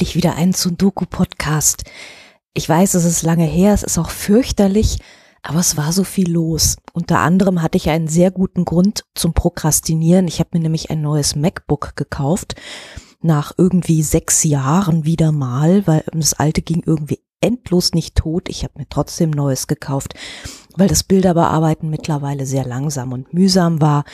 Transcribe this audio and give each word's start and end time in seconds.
Endlich 0.00 0.16
wieder 0.16 0.34
einen 0.34 0.54
Sundoku-Podcast. 0.54 1.84
Ich 2.54 2.66
weiß, 2.66 2.94
es 2.94 3.04
ist 3.04 3.22
lange 3.22 3.44
her, 3.44 3.74
es 3.74 3.82
ist 3.82 3.98
auch 3.98 4.08
fürchterlich, 4.08 4.98
aber 5.42 5.58
es 5.58 5.76
war 5.76 5.92
so 5.92 6.04
viel 6.04 6.32
los. 6.32 6.78
Unter 6.94 7.18
anderem 7.18 7.60
hatte 7.60 7.76
ich 7.76 7.90
einen 7.90 8.08
sehr 8.08 8.30
guten 8.30 8.64
Grund 8.64 9.04
zum 9.14 9.34
Prokrastinieren. 9.34 10.26
Ich 10.26 10.40
habe 10.40 10.48
mir 10.54 10.60
nämlich 10.60 10.90
ein 10.90 11.02
neues 11.02 11.36
MacBook 11.36 11.96
gekauft, 11.96 12.54
nach 13.20 13.52
irgendwie 13.58 14.02
sechs 14.02 14.42
Jahren 14.42 15.04
wieder 15.04 15.32
mal, 15.32 15.86
weil 15.86 16.02
das 16.14 16.32
alte 16.32 16.62
ging 16.62 16.82
irgendwie 16.86 17.20
endlos 17.42 17.92
nicht 17.92 18.14
tot. 18.14 18.48
Ich 18.48 18.64
habe 18.64 18.78
mir 18.78 18.88
trotzdem 18.88 19.28
neues 19.28 19.66
gekauft, 19.66 20.14
weil 20.78 20.88
das 20.88 21.04
Bilderbearbeiten 21.04 21.90
mittlerweile 21.90 22.46
sehr 22.46 22.64
langsam 22.64 23.12
und 23.12 23.34
mühsam 23.34 23.82
war. 23.82 24.04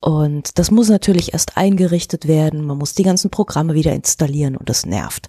Und 0.00 0.58
das 0.58 0.70
muss 0.70 0.88
natürlich 0.88 1.32
erst 1.32 1.56
eingerichtet 1.56 2.28
werden. 2.28 2.64
Man 2.64 2.78
muss 2.78 2.94
die 2.94 3.02
ganzen 3.02 3.30
Programme 3.30 3.74
wieder 3.74 3.92
installieren 3.92 4.56
und 4.56 4.68
das 4.68 4.86
nervt. 4.86 5.28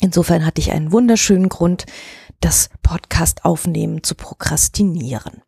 Insofern 0.00 0.44
hatte 0.44 0.60
ich 0.60 0.72
einen 0.72 0.92
wunderschönen 0.92 1.48
Grund, 1.48 1.86
das 2.40 2.70
Podcast 2.82 3.44
aufnehmen 3.44 4.02
zu 4.02 4.14
prokrastinieren. 4.14 5.42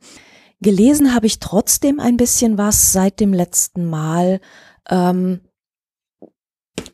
Gelesen 0.61 1.14
habe 1.14 1.27
ich 1.27 1.41
trotzdem 1.41 2.00
ein 2.00 2.16
bisschen 2.16 2.56
was 2.56 2.92
seit 2.92 3.20
dem 3.20 3.34
letzten 3.34 3.84
Mal. 3.91 4.41
Ähm, 4.88 5.41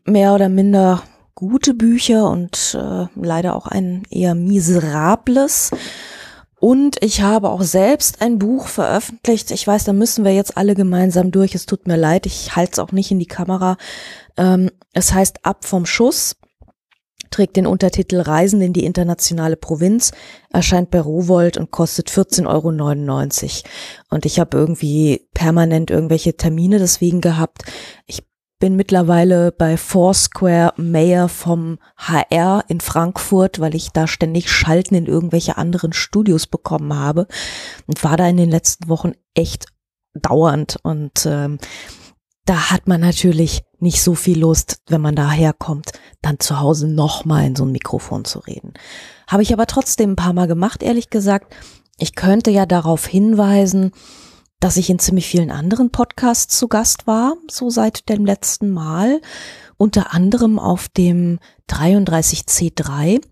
mehr 0.04 0.34
oder 0.34 0.48
minder 0.48 1.02
gute 1.34 1.74
Bücher 1.74 2.28
und 2.28 2.76
äh, 2.78 3.06
leider 3.14 3.54
auch 3.54 3.66
ein 3.66 4.02
eher 4.10 4.34
miserables. 4.34 5.70
Und 6.60 7.02
ich 7.02 7.22
habe 7.22 7.48
auch 7.48 7.62
selbst 7.62 8.20
ein 8.20 8.38
Buch 8.38 8.68
veröffentlicht. 8.68 9.50
Ich 9.50 9.66
weiß, 9.66 9.84
da 9.84 9.94
müssen 9.94 10.26
wir 10.26 10.34
jetzt 10.34 10.58
alle 10.58 10.74
gemeinsam 10.74 11.30
durch. 11.30 11.54
Es 11.54 11.64
tut 11.64 11.86
mir 11.86 11.96
leid, 11.96 12.26
ich 12.26 12.54
halte 12.54 12.72
es 12.72 12.78
auch 12.78 12.92
nicht 12.92 13.10
in 13.10 13.18
die 13.18 13.26
Kamera. 13.26 13.78
Ähm, 14.36 14.70
es 14.92 15.14
heißt 15.14 15.46
Ab 15.46 15.64
vom 15.64 15.86
Schuss, 15.86 16.36
trägt 17.30 17.56
den 17.56 17.66
Untertitel 17.66 18.20
Reisen 18.20 18.60
in 18.60 18.74
die 18.74 18.84
internationale 18.84 19.56
Provinz, 19.56 20.12
erscheint 20.52 20.90
bei 20.90 21.00
Rowold 21.00 21.56
und 21.56 21.70
kostet 21.70 22.10
14,99 22.10 22.44
Euro. 22.46 23.70
Und 24.10 24.26
ich 24.26 24.38
habe 24.38 24.58
irgendwie 24.58 25.28
permanent 25.32 25.90
irgendwelche 25.90 26.36
Termine 26.36 26.78
deswegen 26.78 27.22
gehabt. 27.22 27.62
Ich 28.04 28.22
bin 28.60 28.76
mittlerweile 28.76 29.50
bei 29.50 29.76
Foursquare 29.76 30.74
Mayor 30.76 31.28
vom 31.28 31.78
HR 31.96 32.64
in 32.68 32.80
Frankfurt, 32.80 33.58
weil 33.58 33.74
ich 33.74 33.90
da 33.90 34.06
ständig 34.06 34.50
Schalten 34.50 34.94
in 34.94 35.06
irgendwelche 35.06 35.56
anderen 35.56 35.92
Studios 35.92 36.46
bekommen 36.46 36.94
habe 36.94 37.26
und 37.86 38.04
war 38.04 38.16
da 38.16 38.28
in 38.28 38.36
den 38.36 38.50
letzten 38.50 38.88
Wochen 38.88 39.14
echt 39.34 39.66
dauernd 40.14 40.76
und 40.82 41.26
ähm, 41.26 41.58
da 42.44 42.70
hat 42.70 42.86
man 42.86 43.00
natürlich 43.00 43.62
nicht 43.78 44.02
so 44.02 44.14
viel 44.14 44.38
Lust, 44.38 44.82
wenn 44.88 45.00
man 45.00 45.14
daherkommt, 45.14 45.92
dann 46.20 46.40
zu 46.40 46.60
Hause 46.60 46.88
nochmal 46.88 47.46
in 47.46 47.56
so 47.56 47.64
ein 47.64 47.72
Mikrofon 47.72 48.24
zu 48.24 48.40
reden. 48.40 48.74
Habe 49.26 49.42
ich 49.42 49.52
aber 49.52 49.66
trotzdem 49.66 50.12
ein 50.12 50.16
paar 50.16 50.32
Mal 50.32 50.48
gemacht, 50.48 50.82
ehrlich 50.82 51.10
gesagt. 51.10 51.54
Ich 51.96 52.14
könnte 52.14 52.50
ja 52.50 52.66
darauf 52.66 53.06
hinweisen, 53.06 53.92
dass 54.60 54.76
ich 54.76 54.90
in 54.90 54.98
ziemlich 54.98 55.26
vielen 55.26 55.50
anderen 55.50 55.90
Podcasts 55.90 56.56
zu 56.56 56.68
Gast 56.68 57.06
war, 57.06 57.34
so 57.50 57.70
seit 57.70 58.08
dem 58.08 58.26
letzten 58.26 58.70
Mal, 58.70 59.20
unter 59.78 60.12
anderem 60.12 60.58
auf 60.58 60.88
dem 60.88 61.38
33C3. 61.70 63.22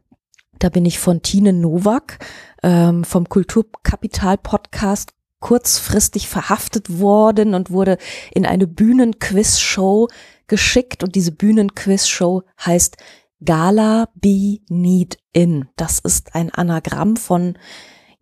Da 0.59 0.71
bin 0.71 0.87
ich 0.87 0.99
von 0.99 1.23
Tine 1.23 1.53
Nowak 1.53 2.19
ähm, 2.63 3.05
vom 3.05 3.29
Kulturkapital 3.29 4.39
Podcast 4.39 5.13
kurzfristig 5.41 6.29
verhaftet 6.29 6.99
worden 6.99 7.55
und 7.55 7.71
wurde 7.71 7.99
in 8.33 8.45
eine 8.45 8.67
Bühnenquiz-Show 8.67 10.09
geschickt 10.47 11.05
und 11.05 11.15
diese 11.15 11.31
Bühnenquiz-Show 11.31 12.43
heißt 12.65 12.97
Gala 13.45 14.09
Be 14.15 14.59
Need 14.69 15.19
In. 15.33 15.69
Das 15.77 16.01
ist 16.01 16.35
ein 16.35 16.53
Anagramm 16.53 17.17
von 17.17 17.57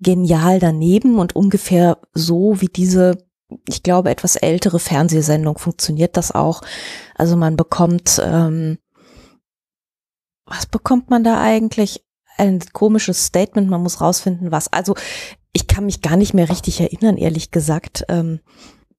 genial 0.01 0.59
daneben 0.59 1.19
und 1.19 1.35
ungefähr 1.35 1.99
so 2.13 2.61
wie 2.61 2.69
diese, 2.69 3.19
ich 3.69 3.83
glaube, 3.83 4.11
etwas 4.11 4.37
ältere 4.37 4.79
Fernsehsendung 4.79 5.59
funktioniert 5.59 6.17
das 6.17 6.33
auch. 6.33 6.63
Also 7.15 7.37
man 7.37 7.57
bekommt, 7.57 8.21
ähm, 8.23 8.79
was 10.45 10.67
bekommt 10.67 11.11
man 11.11 11.25
da 11.25 11.41
eigentlich? 11.41 12.05
Ein 12.39 12.61
komisches 12.73 13.25
Statement, 13.25 13.71
man 13.71 13.83
muss 13.83 14.01
rausfinden, 14.01 14.53
was. 14.53 14.71
Also 14.71 14.95
ich 15.53 15.67
kann 15.67 15.87
mich 15.87 16.03
gar 16.03 16.17
nicht 16.17 16.35
mehr 16.35 16.51
richtig 16.51 16.81
erinnern, 16.81 17.17
ehrlich 17.17 17.51
gesagt. 17.51 18.05
Ähm, 18.09 18.41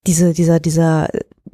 diese, 0.07 0.33
dieser, 0.33 0.59
dieser 0.59 1.09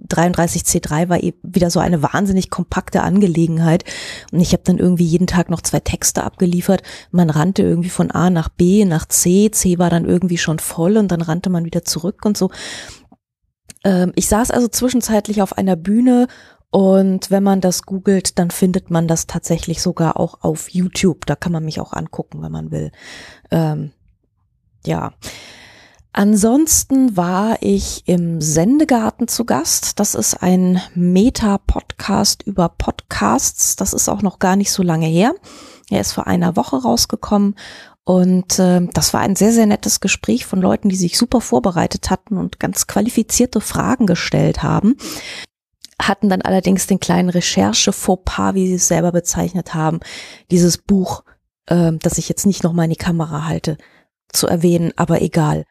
33C3 0.07 1.09
war 1.09 1.21
eben 1.21 1.37
wieder 1.43 1.69
so 1.69 1.79
eine 1.79 2.03
wahnsinnig 2.03 2.49
kompakte 2.49 3.01
Angelegenheit. 3.01 3.83
Und 4.31 4.39
ich 4.39 4.53
habe 4.53 4.63
dann 4.63 4.77
irgendwie 4.77 5.05
jeden 5.05 5.27
Tag 5.27 5.49
noch 5.49 5.61
zwei 5.61 5.79
Texte 5.79 6.23
abgeliefert. 6.23 6.83
Man 7.11 7.29
rannte 7.29 7.63
irgendwie 7.63 7.89
von 7.89 8.11
A 8.11 8.29
nach 8.29 8.49
B, 8.49 8.85
nach 8.85 9.07
C. 9.07 9.49
C 9.51 9.79
war 9.79 9.89
dann 9.89 10.05
irgendwie 10.05 10.37
schon 10.37 10.59
voll 10.59 10.97
und 10.97 11.11
dann 11.11 11.21
rannte 11.21 11.49
man 11.49 11.65
wieder 11.65 11.83
zurück 11.83 12.25
und 12.25 12.37
so. 12.37 12.51
Ähm, 13.83 14.11
ich 14.15 14.27
saß 14.27 14.51
also 14.51 14.67
zwischenzeitlich 14.67 15.41
auf 15.41 15.57
einer 15.57 15.75
Bühne 15.75 16.27
und 16.69 17.29
wenn 17.29 17.43
man 17.43 17.61
das 17.61 17.83
googelt, 17.83 18.39
dann 18.39 18.49
findet 18.49 18.89
man 18.89 19.07
das 19.07 19.27
tatsächlich 19.27 19.81
sogar 19.81 20.19
auch 20.19 20.41
auf 20.41 20.69
YouTube. 20.69 21.25
Da 21.25 21.35
kann 21.35 21.51
man 21.51 21.65
mich 21.65 21.79
auch 21.79 21.93
angucken, 21.93 22.41
wenn 22.41 22.51
man 22.51 22.71
will. 22.71 22.91
Ähm, 23.51 23.91
ja. 24.85 25.13
Ansonsten 26.15 27.17
war 27.17 27.57
ich 27.61 28.03
im 28.05 28.39
Sendegarten 28.39 29.27
zu 29.27 29.45
Gast. 29.45 29.99
Das 29.99 30.13
ist 30.13 30.43
ein 30.43 30.79
Meta-Podcast 30.93 32.43
über 32.43 32.69
Podcasts. 32.69 33.75
Das 33.75 33.93
ist 33.93 34.07
auch 34.09 34.21
noch 34.21 34.37
gar 34.37 34.55
nicht 34.55 34.71
so 34.71 34.83
lange 34.83 35.07
her. 35.07 35.33
Er 35.89 36.01
ist 36.01 36.13
vor 36.13 36.27
einer 36.27 36.55
Woche 36.55 36.77
rausgekommen 36.77 37.55
und 38.05 38.59
äh, 38.59 38.81
das 38.93 39.13
war 39.13 39.21
ein 39.21 39.35
sehr, 39.35 39.53
sehr 39.53 39.65
nettes 39.65 40.01
Gespräch 40.01 40.45
von 40.45 40.61
Leuten, 40.61 40.89
die 40.89 40.95
sich 40.95 41.17
super 41.17 41.41
vorbereitet 41.41 42.09
hatten 42.09 42.37
und 42.37 42.59
ganz 42.59 42.85
qualifizierte 42.85 43.59
Fragen 43.59 44.05
gestellt 44.05 44.61
haben. 44.61 44.97
Hatten 45.99 46.29
dann 46.29 46.41
allerdings 46.41 46.85
den 46.85 46.99
kleinen 46.99 47.29
Recherche-Fauxpas, 47.29 48.55
wie 48.55 48.67
sie 48.67 48.75
es 48.75 48.87
selber 48.87 49.11
bezeichnet 49.11 49.73
haben, 49.73 49.99
dieses 50.51 50.77
Buch, 50.77 51.23
äh, 51.65 51.93
das 51.93 52.17
ich 52.17 52.29
jetzt 52.29 52.45
nicht 52.45 52.63
nochmal 52.63 52.85
in 52.85 52.91
die 52.91 52.97
Kamera 52.97 53.45
halte, 53.45 53.77
zu 54.29 54.47
erwähnen, 54.47 54.91
aber 54.95 55.21
egal. 55.21 55.65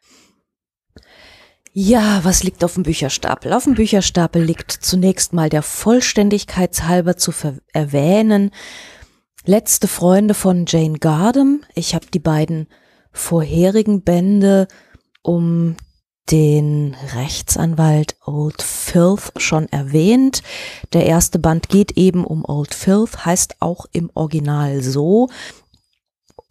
Ja, 1.75 2.23
was 2.23 2.43
liegt 2.43 2.63
auf 2.63 2.75
dem 2.75 2.83
Bücherstapel? 2.83 3.51
Auf 3.51 3.63
dem 3.63 3.73
Bücherstapel 3.73 4.43
liegt 4.43 4.71
zunächst 4.71 5.33
mal 5.33 5.49
der 5.49 5.63
Vollständigkeitshalber 5.63 7.17
zu 7.17 7.33
erwähnen. 7.73 8.51
Letzte 9.45 9.87
Freunde 9.87 10.35
von 10.35 10.65
Jane 10.67 10.99
Gardam. 10.99 11.61
Ich 11.73 11.95
habe 11.95 12.05
die 12.13 12.19
beiden 12.19 12.67
vorherigen 13.11 14.03
Bände 14.03 14.67
um 15.23 15.75
den 16.29 16.95
Rechtsanwalt 17.15 18.17
Old 18.23 18.61
Filth 18.61 19.33
schon 19.37 19.67
erwähnt. 19.69 20.43
Der 20.93 21.07
erste 21.07 21.39
Band 21.39 21.69
geht 21.69 21.97
eben 21.97 22.23
um 22.23 22.45
Old 22.45 22.75
Filth, 22.75 23.25
heißt 23.25 23.55
auch 23.61 23.87
im 23.91 24.11
Original 24.13 24.83
so. 24.83 25.27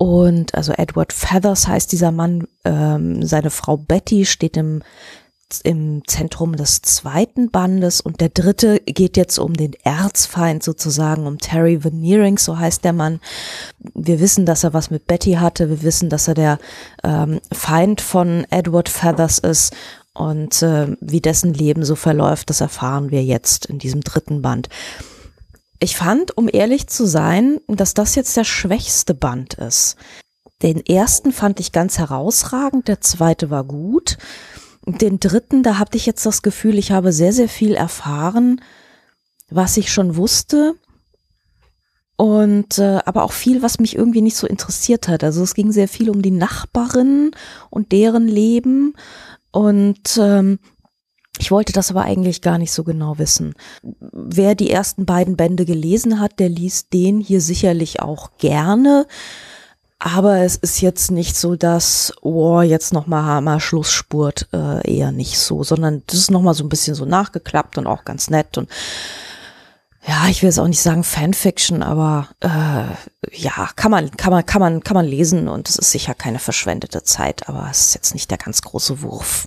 Und 0.03 0.57
also 0.57 0.73
Edward 0.73 1.13
Feathers 1.13 1.69
heißt 1.69 1.93
dieser 1.93 2.11
Mann, 2.11 2.49
ähm, 2.65 3.25
seine 3.25 3.51
Frau 3.51 3.77
Betty 3.77 4.27
steht 4.27 4.57
im, 4.57 4.83
im 5.61 6.03
Zentrum 6.07 6.57
des 6.57 6.83
zweiten 6.83 7.51
Bandes 7.51 8.01
und 8.01 8.21
der 8.21 8.31
dritte 8.31 8.81
geht 8.81 9.17
jetzt 9.17 9.39
um 9.39 9.55
den 9.55 9.75
Erzfeind 9.85 10.63
sozusagen, 10.63 11.27
um 11.27 11.39
Terry 11.39 11.85
Veneering, 11.85 12.39
so 12.39 12.59
heißt 12.59 12.85
der 12.85 12.93
Mann. 12.93 13.21
Wir 13.95 14.21
wissen, 14.21 14.47
dass 14.47 14.65
er 14.65 14.73
was 14.73 14.91
mit 14.91 15.07
Betty 15.07 15.35
hatte, 15.35 15.69
wir 15.69 15.83
wissen, 15.83 16.09
dass 16.09 16.29
er 16.29 16.35
der 16.35 16.59
ähm, 17.05 17.41
Feind 17.53 18.01
von 18.01 18.47
Edward 18.51 18.89
Feathers 18.89 19.39
ist 19.39 19.75
und 20.15 20.63
äh, 20.63 20.97
wie 21.01 21.21
dessen 21.21 21.55
Leben 21.55 21.85
so 21.85 21.97
verläuft, 21.97 22.51
das 22.51 22.61
erfahren 22.61 23.11
wir 23.11 23.23
jetzt 23.23 23.67
in 23.67 23.79
diesem 23.79 24.01
dritten 24.01 24.43
Band. 24.43 24.69
Ich 25.79 25.97
fand, 25.97 26.37
um 26.37 26.49
ehrlich 26.53 26.87
zu 26.87 27.07
sein, 27.07 27.61
dass 27.67 27.95
das 27.95 28.15
jetzt 28.15 28.37
der 28.37 28.45
schwächste 28.45 29.15
Band 29.15 29.55
ist. 29.55 29.97
Den 30.63 30.85
ersten 30.87 31.33
fand 31.33 31.59
ich 31.59 31.73
ganz 31.73 31.99
herausragend, 31.99 32.87
der 32.87 33.01
zweite 33.01 33.51
war 33.51 33.65
gut. 33.65 34.17
Den 34.85 35.21
dritten, 35.21 35.63
da 35.63 35.79
hatte 35.79 35.97
ich 35.97 36.07
jetzt 36.07 36.27
das 36.27 36.43
Gefühl, 36.43 36.79
ich 36.79 36.91
habe 36.91 37.13
sehr, 37.13 37.33
sehr 37.33 37.49
viel 37.49 37.75
erfahren, 37.75 38.61
was 39.49 39.77
ich 39.77 39.93
schon 39.93 40.17
wusste. 40.17 40.75
Und 42.17 42.79
äh, 42.79 43.01
aber 43.05 43.25
auch 43.25 43.33
viel, 43.33 43.63
was 43.63 43.81
mich 43.81 43.97
irgendwie 43.97 44.21
nicht 44.21 44.37
so 44.37 44.47
interessiert 44.47 45.09
hat. 45.09 45.25
Also 45.25 45.43
es 45.43 45.55
ging 45.55 45.73
sehr 45.73 45.89
viel 45.89 46.11
um 46.11 46.23
die 46.23 46.31
Nachbarinnen 46.31 47.33
und 47.71 47.93
deren 47.93 48.29
Leben. 48.29 48.95
Und 49.51 50.19
ähm, 50.21 50.59
ich 51.39 51.51
wollte 51.51 51.73
das 51.73 51.91
aber 51.91 52.03
eigentlich 52.03 52.43
gar 52.43 52.59
nicht 52.59 52.73
so 52.73 52.85
genau 52.85 53.19
wissen. 53.19 53.55
Wer 53.83 54.55
die 54.55 54.71
ersten 54.71 55.07
beiden 55.07 55.37
Bände 55.37 55.65
gelesen 55.65 56.21
hat, 56.21 56.39
der 56.39 56.49
liest 56.49 56.93
den 56.93 57.21
hier 57.21 57.41
sicherlich 57.41 58.01
auch 58.01 58.37
gerne. 58.39 59.07
Aber 60.05 60.39
es 60.39 60.57
ist 60.57 60.81
jetzt 60.81 61.13
nicht 61.13 61.37
so, 61.37 61.55
dass, 61.55 62.13
oh, 62.23 62.61
jetzt 62.61 62.93
nochmal 62.93 63.23
Hammer, 63.23 63.61
Schlussspurt, 63.61 64.49
äh, 64.53 64.97
eher 64.97 65.13
nicht 65.13 65.39
so, 65.39 65.63
sondern 65.63 66.03
das 66.09 66.19
ist 66.19 66.31
nochmal 66.33 66.55
so 66.55 66.65
ein 66.65 66.69
bisschen 66.69 66.97
so 66.97 67.05
nachgeklappt 67.05 67.79
und 67.79 67.87
auch 67.87 68.05
ganz 68.05 68.29
nett 68.29 68.59
und 68.59 68.69
ja, 70.05 70.27
ich 70.29 70.43
will 70.43 70.49
jetzt 70.49 70.59
auch 70.59 70.67
nicht 70.67 70.81
sagen 70.81 71.05
Fanfiction, 71.05 71.85
aber 71.85 72.27
äh, 72.41 72.49
ja, 73.31 73.71
kann 73.77 73.93
man, 73.93 74.11
kann 74.11 74.33
man, 74.33 74.45
kann 74.45 74.61
man, 74.61 74.83
kann 74.83 74.97
man 74.97 75.07
lesen 75.07 75.47
und 75.47 75.69
es 75.69 75.77
ist 75.77 75.93
sicher 75.93 76.15
keine 76.15 76.41
verschwendete 76.41 77.05
Zeit, 77.05 77.49
aber 77.49 77.69
es 77.71 77.87
ist 77.87 77.95
jetzt 77.95 78.15
nicht 78.15 78.29
der 78.29 78.39
ganz 78.39 78.61
große 78.63 79.03
Wurf. 79.03 79.47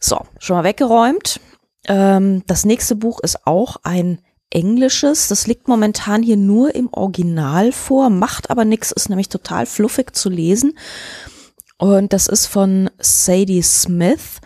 So, 0.00 0.26
schon 0.40 0.56
mal 0.56 0.64
weggeräumt. 0.64 1.38
Ähm, 1.86 2.42
das 2.48 2.64
nächste 2.64 2.96
Buch 2.96 3.20
ist 3.20 3.46
auch 3.46 3.76
ein 3.84 4.18
englisches. 4.52 5.28
Das 5.28 5.46
liegt 5.46 5.68
momentan 5.68 6.22
hier 6.22 6.36
nur 6.36 6.74
im 6.74 6.88
Original 6.92 7.72
vor, 7.72 8.10
macht 8.10 8.50
aber 8.50 8.64
nichts, 8.64 8.92
ist 8.92 9.08
nämlich 9.08 9.28
total 9.28 9.66
fluffig 9.66 10.14
zu 10.14 10.28
lesen. 10.28 10.78
Und 11.78 12.12
das 12.12 12.28
ist 12.28 12.46
von 12.46 12.90
Sadie 12.98 13.62
Smith, 13.62 14.40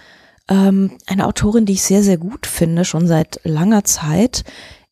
ähm, 0.49 0.97
eine 1.06 1.26
Autorin, 1.26 1.67
die 1.67 1.75
ich 1.75 1.82
sehr, 1.82 2.03
sehr 2.03 2.19
gut 2.19 2.47
finde, 2.47 2.85
schon 2.85 3.06
seit 3.06 3.41
langer 3.44 3.85
Zeit. 3.85 4.44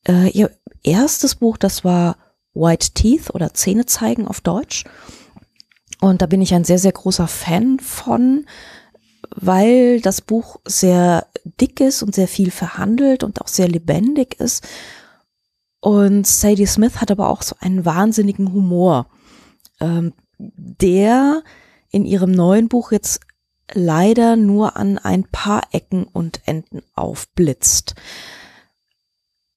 Äh, 0.06 0.28
ihr 0.30 0.50
erstes 0.82 1.36
Buch, 1.36 1.56
das 1.56 1.84
war 1.84 2.16
White 2.52 2.90
Teeth 2.94 3.34
oder 3.34 3.54
Zähne 3.54 3.86
zeigen 3.86 4.28
auf 4.28 4.40
Deutsch. 4.40 4.84
Und 6.00 6.22
da 6.22 6.26
bin 6.26 6.42
ich 6.42 6.54
ein 6.54 6.64
sehr, 6.64 6.78
sehr 6.78 6.92
großer 6.92 7.28
Fan 7.28 7.78
von, 7.80 8.46
weil 9.34 10.00
das 10.00 10.20
Buch 10.20 10.60
sehr 10.66 11.26
dick 11.60 11.80
ist 11.80 12.02
und 12.02 12.14
sehr 12.14 12.28
viel 12.28 12.50
verhandelt 12.50 13.24
und 13.24 13.40
auch 13.40 13.48
sehr 13.48 13.68
lebendig 13.68 14.38
ist. 14.38 14.66
Und 15.84 16.26
Sadie 16.26 16.64
Smith 16.64 17.02
hat 17.02 17.10
aber 17.10 17.28
auch 17.28 17.42
so 17.42 17.56
einen 17.60 17.84
wahnsinnigen 17.84 18.54
Humor, 18.54 19.06
ähm, 19.80 20.14
der 20.38 21.42
in 21.90 22.06
ihrem 22.06 22.30
neuen 22.30 22.68
Buch 22.68 22.90
jetzt 22.90 23.20
leider 23.70 24.36
nur 24.36 24.78
an 24.78 24.96
ein 24.96 25.24
paar 25.24 25.60
Ecken 25.72 26.04
und 26.04 26.40
Enden 26.46 26.80
aufblitzt. 26.94 27.96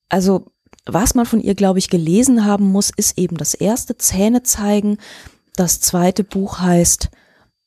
Also, 0.09 0.51
was 0.85 1.15
man 1.15 1.25
von 1.25 1.39
ihr, 1.39 1.56
glaube 1.56 1.79
ich, 1.79 1.89
gelesen 1.89 2.44
haben 2.44 2.73
muss, 2.73 2.89
ist 2.89 3.18
eben 3.18 3.38
das 3.38 3.53
erste 3.53 3.97
Zähne 3.97 4.44
zeigen. 4.44 4.97
Das 5.56 5.80
zweite 5.80 6.25
Buch 6.25 6.59
heißt 6.59 7.09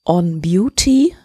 On 0.04 0.42
Beauty. 0.42 1.16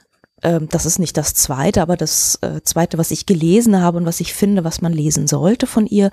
Ähm, 0.41 0.69
das 0.69 0.85
ist 0.85 0.99
nicht 0.99 1.17
das 1.17 1.33
zweite, 1.33 1.81
aber 1.81 1.97
das 1.97 2.35
äh, 2.43 2.61
zweite, 2.63 2.97
was 2.97 3.11
ich 3.11 3.25
gelesen 3.25 3.81
habe 3.81 3.97
und 3.97 4.05
was 4.05 4.21
ich 4.21 4.33
finde, 4.33 4.63
was 4.63 4.79
man 4.79 4.93
lesen 4.93 5.27
sollte 5.27 5.67
von 5.67 5.85
ihr. 5.85 6.11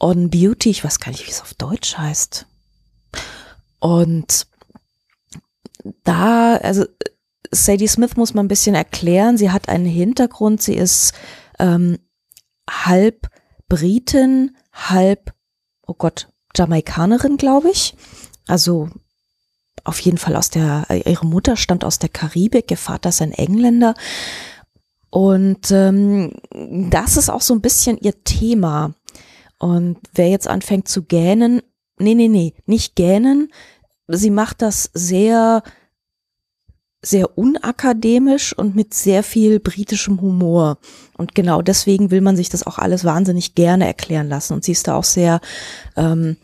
On 0.00 0.30
Beauty, 0.30 0.70
ich 0.70 0.82
weiß 0.82 0.98
gar 0.98 1.12
nicht, 1.12 1.26
wie 1.26 1.30
es 1.30 1.42
auf 1.42 1.54
Deutsch 1.54 1.96
heißt. 1.98 2.46
Und 3.78 4.46
da, 6.04 6.56
also 6.56 6.86
Sadie 7.50 7.88
Smith 7.88 8.16
muss 8.16 8.34
man 8.34 8.46
ein 8.46 8.48
bisschen 8.48 8.74
erklären. 8.74 9.36
Sie 9.36 9.50
hat 9.50 9.68
einen 9.68 9.86
Hintergrund. 9.86 10.62
Sie 10.62 10.74
ist 10.74 11.12
ähm, 11.58 11.98
halb 12.68 13.28
Britin, 13.68 14.56
halb, 14.72 15.32
oh 15.86 15.94
Gott, 15.94 16.28
Jamaikanerin, 16.56 17.36
glaube 17.36 17.70
ich. 17.70 17.94
Also 18.46 18.88
auf 19.84 20.00
jeden 20.00 20.18
Fall 20.18 20.36
aus 20.36 20.50
der, 20.50 20.86
ihre 21.06 21.26
Mutter 21.26 21.56
stammt 21.56 21.84
aus 21.84 21.98
der 21.98 22.08
Karibik, 22.08 22.70
ihr 22.70 22.76
Vater 22.76 23.08
ist 23.10 23.22
ein 23.22 23.32
Engländer. 23.32 23.94
Und 25.10 25.70
ähm, 25.70 26.32
das 26.90 27.16
ist 27.16 27.30
auch 27.30 27.40
so 27.40 27.54
ein 27.54 27.60
bisschen 27.60 27.98
ihr 27.98 28.22
Thema. 28.22 28.94
Und 29.60 29.98
wer 30.14 30.28
jetzt 30.28 30.48
anfängt 30.48 30.88
zu 30.88 31.02
gähnen, 31.02 31.62
nee, 31.98 32.14
nee, 32.14 32.28
nee, 32.28 32.54
nicht 32.66 32.96
gähnen. 32.96 33.52
Sie 34.08 34.30
macht 34.30 34.62
das 34.62 34.90
sehr 34.94 35.62
sehr 37.02 37.38
unakademisch 37.38 38.52
und 38.56 38.76
mit 38.76 38.92
sehr 38.92 39.22
viel 39.22 39.58
britischem 39.58 40.20
Humor. 40.20 40.78
Und 41.16 41.34
genau 41.34 41.62
deswegen 41.62 42.10
will 42.10 42.20
man 42.20 42.36
sich 42.36 42.50
das 42.50 42.66
auch 42.66 42.78
alles 42.78 43.04
wahnsinnig 43.04 43.54
gerne 43.54 43.86
erklären 43.86 44.28
lassen. 44.28 44.52
Und 44.52 44.64
sie 44.64 44.72
ist 44.72 44.86
da 44.86 44.96
auch 44.96 45.04
sehr, 45.04 45.40
ähm, 45.96 46.36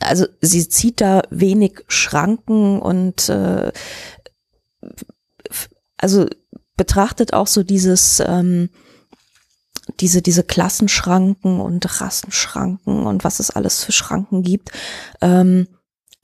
also 0.00 0.26
sie 0.40 0.66
zieht 0.68 1.00
da 1.00 1.22
wenig 1.30 1.84
Schranken 1.88 2.80
und 2.80 3.28
äh, 3.28 3.70
also 5.98 6.26
betrachtet 6.76 7.32
auch 7.32 7.46
so 7.46 7.62
dieses 7.62 8.22
ähm, 8.26 8.70
diese 10.00 10.22
diese 10.22 10.42
Klassenschranken 10.42 11.60
und 11.60 12.00
Rassenschranken 12.00 13.06
und 13.06 13.24
was 13.24 13.40
es 13.40 13.50
alles 13.50 13.84
für 13.84 13.92
Schranken 13.92 14.42
gibt. 14.42 14.70
Ähm, 15.20 15.68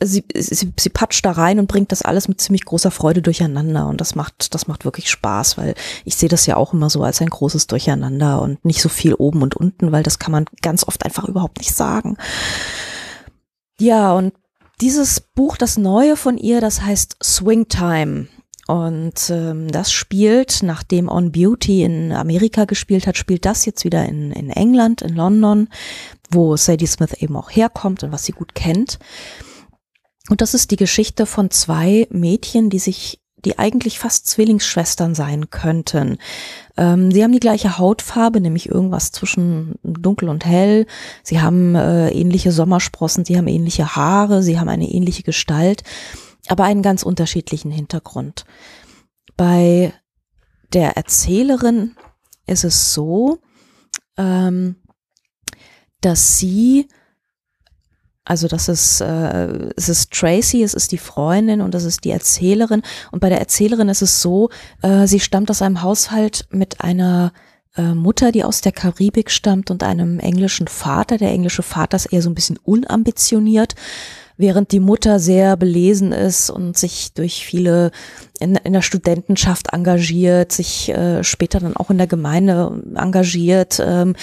sie, 0.04 0.24
sie, 0.34 0.72
sie 0.78 0.88
patscht 0.88 1.24
da 1.24 1.32
rein 1.32 1.58
und 1.58 1.68
bringt 1.68 1.92
das 1.92 2.02
alles 2.02 2.28
mit 2.28 2.40
ziemlich 2.40 2.64
großer 2.64 2.90
Freude 2.90 3.22
durcheinander 3.22 3.86
und 3.86 4.00
das 4.00 4.14
macht, 4.14 4.54
das 4.54 4.66
macht 4.66 4.84
wirklich 4.84 5.10
Spaß, 5.10 5.58
weil 5.58 5.74
ich 6.04 6.16
sehe 6.16 6.28
das 6.28 6.46
ja 6.46 6.56
auch 6.56 6.72
immer 6.72 6.90
so 6.90 7.02
als 7.02 7.20
ein 7.20 7.30
großes 7.30 7.66
Durcheinander 7.66 8.42
und 8.42 8.64
nicht 8.64 8.82
so 8.82 8.88
viel 8.88 9.14
oben 9.14 9.42
und 9.42 9.54
unten, 9.56 9.92
weil 9.92 10.02
das 10.02 10.18
kann 10.18 10.32
man 10.32 10.46
ganz 10.60 10.86
oft 10.86 11.04
einfach 11.04 11.24
überhaupt 11.24 11.58
nicht 11.58 11.74
sagen. 11.74 12.16
Ja, 13.78 14.12
und 14.12 14.34
dieses 14.80 15.20
Buch, 15.20 15.56
das 15.56 15.76
neue 15.76 16.16
von 16.16 16.36
ihr, 16.38 16.60
das 16.60 16.82
heißt 16.82 17.16
Swing 17.22 17.68
Time. 17.68 18.28
Und 18.68 19.28
ähm, 19.30 19.68
das 19.68 19.92
spielt, 19.92 20.62
nachdem 20.62 21.08
On 21.08 21.32
Beauty 21.32 21.82
in 21.82 22.12
Amerika 22.12 22.64
gespielt 22.64 23.06
hat, 23.06 23.16
spielt 23.16 23.44
das 23.44 23.64
jetzt 23.66 23.84
wieder 23.84 24.04
in, 24.06 24.30
in 24.30 24.50
England, 24.50 25.02
in 25.02 25.14
London, 25.14 25.68
wo 26.30 26.56
Sadie 26.56 26.86
Smith 26.86 27.14
eben 27.14 27.36
auch 27.36 27.50
herkommt 27.50 28.02
und 28.04 28.12
was 28.12 28.24
sie 28.24 28.32
gut 28.32 28.54
kennt. 28.54 28.98
Und 30.28 30.40
das 30.40 30.54
ist 30.54 30.70
die 30.70 30.76
Geschichte 30.76 31.26
von 31.26 31.50
zwei 31.50 32.06
Mädchen, 32.10 32.70
die 32.70 32.78
sich 32.78 33.18
die 33.44 33.58
eigentlich 33.58 33.98
fast 33.98 34.28
Zwillingsschwestern 34.28 35.14
sein 35.14 35.50
könnten. 35.50 36.18
Ähm, 36.76 37.10
sie 37.10 37.24
haben 37.24 37.32
die 37.32 37.40
gleiche 37.40 37.78
Hautfarbe, 37.78 38.40
nämlich 38.40 38.68
irgendwas 38.68 39.10
zwischen 39.10 39.74
dunkel 39.82 40.28
und 40.28 40.46
hell. 40.46 40.86
Sie 41.24 41.40
haben 41.40 41.74
äh, 41.74 42.10
ähnliche 42.10 42.52
Sommersprossen, 42.52 43.24
sie 43.24 43.36
haben 43.36 43.48
ähnliche 43.48 43.96
Haare, 43.96 44.44
sie 44.44 44.60
haben 44.60 44.68
eine 44.68 44.88
ähnliche 44.88 45.24
Gestalt, 45.24 45.82
aber 46.52 46.64
einen 46.64 46.82
ganz 46.82 47.02
unterschiedlichen 47.02 47.70
Hintergrund. 47.70 48.44
Bei 49.38 49.94
der 50.74 50.98
Erzählerin 50.98 51.96
ist 52.46 52.64
es 52.64 52.92
so, 52.92 53.38
ähm, 54.18 54.76
dass 56.02 56.36
sie 56.38 56.88
also 58.24 58.48
das 58.48 58.68
ist, 58.68 59.00
äh, 59.00 59.70
es 59.76 59.88
ist 59.88 60.12
Tracy, 60.12 60.62
es 60.62 60.74
ist 60.74 60.92
die 60.92 60.98
Freundin 60.98 61.62
und 61.62 61.72
das 61.72 61.84
ist 61.84 62.04
die 62.04 62.10
Erzählerin. 62.10 62.82
Und 63.10 63.20
bei 63.20 63.30
der 63.30 63.40
Erzählerin 63.40 63.88
ist 63.88 64.02
es 64.02 64.20
so, 64.20 64.50
äh, 64.82 65.06
sie 65.06 65.20
stammt 65.20 65.50
aus 65.50 65.62
einem 65.62 65.82
Haushalt 65.82 66.46
mit 66.50 66.82
einer 66.82 67.32
äh, 67.76 67.94
Mutter, 67.94 68.30
die 68.30 68.44
aus 68.44 68.60
der 68.60 68.72
Karibik 68.72 69.30
stammt 69.30 69.70
und 69.70 69.82
einem 69.82 70.20
englischen 70.20 70.68
Vater. 70.68 71.16
Der 71.16 71.30
englische 71.30 71.62
Vater 71.62 71.96
ist 71.96 72.12
eher 72.12 72.22
so 72.22 72.30
ein 72.30 72.34
bisschen 72.34 72.58
unambitioniert, 72.58 73.74
während 74.42 74.72
die 74.72 74.80
Mutter 74.80 75.18
sehr 75.20 75.56
belesen 75.56 76.12
ist 76.12 76.50
und 76.50 76.76
sich 76.76 77.14
durch 77.14 77.46
viele 77.46 77.92
in, 78.40 78.56
in 78.56 78.72
der 78.72 78.82
Studentenschaft 78.82 79.72
engagiert, 79.72 80.52
sich 80.52 80.90
äh, 80.90 81.22
später 81.24 81.60
dann 81.60 81.76
auch 81.76 81.90
in 81.90 81.96
der 81.96 82.08
Gemeinde 82.08 82.82
engagiert 82.94 83.80
ähm, 83.82 84.14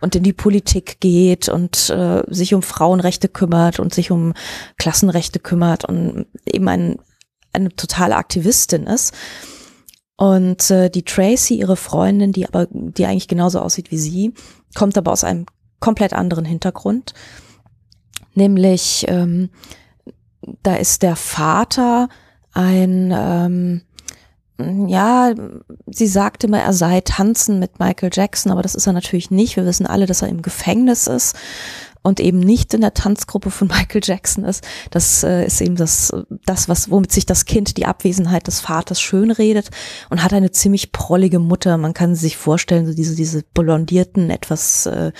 und 0.00 0.16
in 0.16 0.24
die 0.24 0.32
Politik 0.32 1.00
geht 1.00 1.48
und 1.48 1.88
äh, 1.88 2.22
sich 2.26 2.52
um 2.52 2.62
Frauenrechte 2.62 3.28
kümmert 3.28 3.78
und 3.78 3.94
sich 3.94 4.10
um 4.10 4.34
Klassenrechte 4.76 5.38
kümmert 5.38 5.84
und 5.84 6.26
eben 6.44 6.68
ein, 6.68 6.98
eine 7.52 7.70
totale 7.70 8.16
Aktivistin 8.16 8.88
ist. 8.88 9.14
Und 10.16 10.70
äh, 10.70 10.90
die 10.90 11.04
Tracy, 11.04 11.54
ihre 11.54 11.76
Freundin, 11.76 12.32
die 12.32 12.46
aber, 12.46 12.66
die 12.70 13.06
eigentlich 13.06 13.28
genauso 13.28 13.60
aussieht 13.60 13.90
wie 13.90 13.98
sie, 13.98 14.34
kommt 14.74 14.98
aber 14.98 15.12
aus 15.12 15.24
einem 15.24 15.46
komplett 15.78 16.12
anderen 16.12 16.44
Hintergrund. 16.44 17.14
Nämlich, 18.34 19.06
ähm, 19.08 19.50
da 20.62 20.76
ist 20.76 21.02
der 21.02 21.16
Vater 21.16 22.08
ein 22.52 23.12
ähm, 23.14 23.82
ja, 24.88 25.32
sie 25.86 26.06
sagte 26.06 26.46
immer, 26.46 26.60
er 26.60 26.72
sei 26.72 27.00
tanzen 27.00 27.58
mit 27.58 27.78
Michael 27.78 28.10
Jackson, 28.12 28.52
aber 28.52 28.62
das 28.62 28.74
ist 28.74 28.86
er 28.86 28.92
natürlich 28.92 29.30
nicht. 29.30 29.56
Wir 29.56 29.64
wissen 29.64 29.86
alle, 29.86 30.06
dass 30.06 30.22
er 30.22 30.28
im 30.28 30.42
Gefängnis 30.42 31.06
ist 31.06 31.36
und 32.02 32.20
eben 32.20 32.40
nicht 32.40 32.72
in 32.74 32.80
der 32.80 32.94
Tanzgruppe 32.94 33.50
von 33.50 33.68
Michael 33.68 34.00
Jackson 34.02 34.44
ist. 34.44 34.66
Das 34.90 35.22
äh, 35.22 35.44
ist 35.46 35.60
eben 35.60 35.76
das, 35.76 36.12
das, 36.46 36.68
was, 36.68 36.90
womit 36.90 37.12
sich 37.12 37.26
das 37.26 37.44
Kind 37.44 37.76
die 37.76 37.86
Abwesenheit 37.86 38.46
des 38.46 38.60
Vaters 38.60 39.00
schönredet 39.00 39.70
und 40.08 40.22
hat 40.22 40.32
eine 40.32 40.50
ziemlich 40.50 40.92
prollige 40.92 41.38
Mutter. 41.38 41.76
Man 41.76 41.94
kann 41.94 42.14
sich 42.14 42.36
vorstellen, 42.36 42.86
so 42.86 42.94
diese, 42.94 43.14
diese 43.14 43.42
blondierten, 43.42 44.30
etwas 44.30 44.86
äh, 44.86 45.12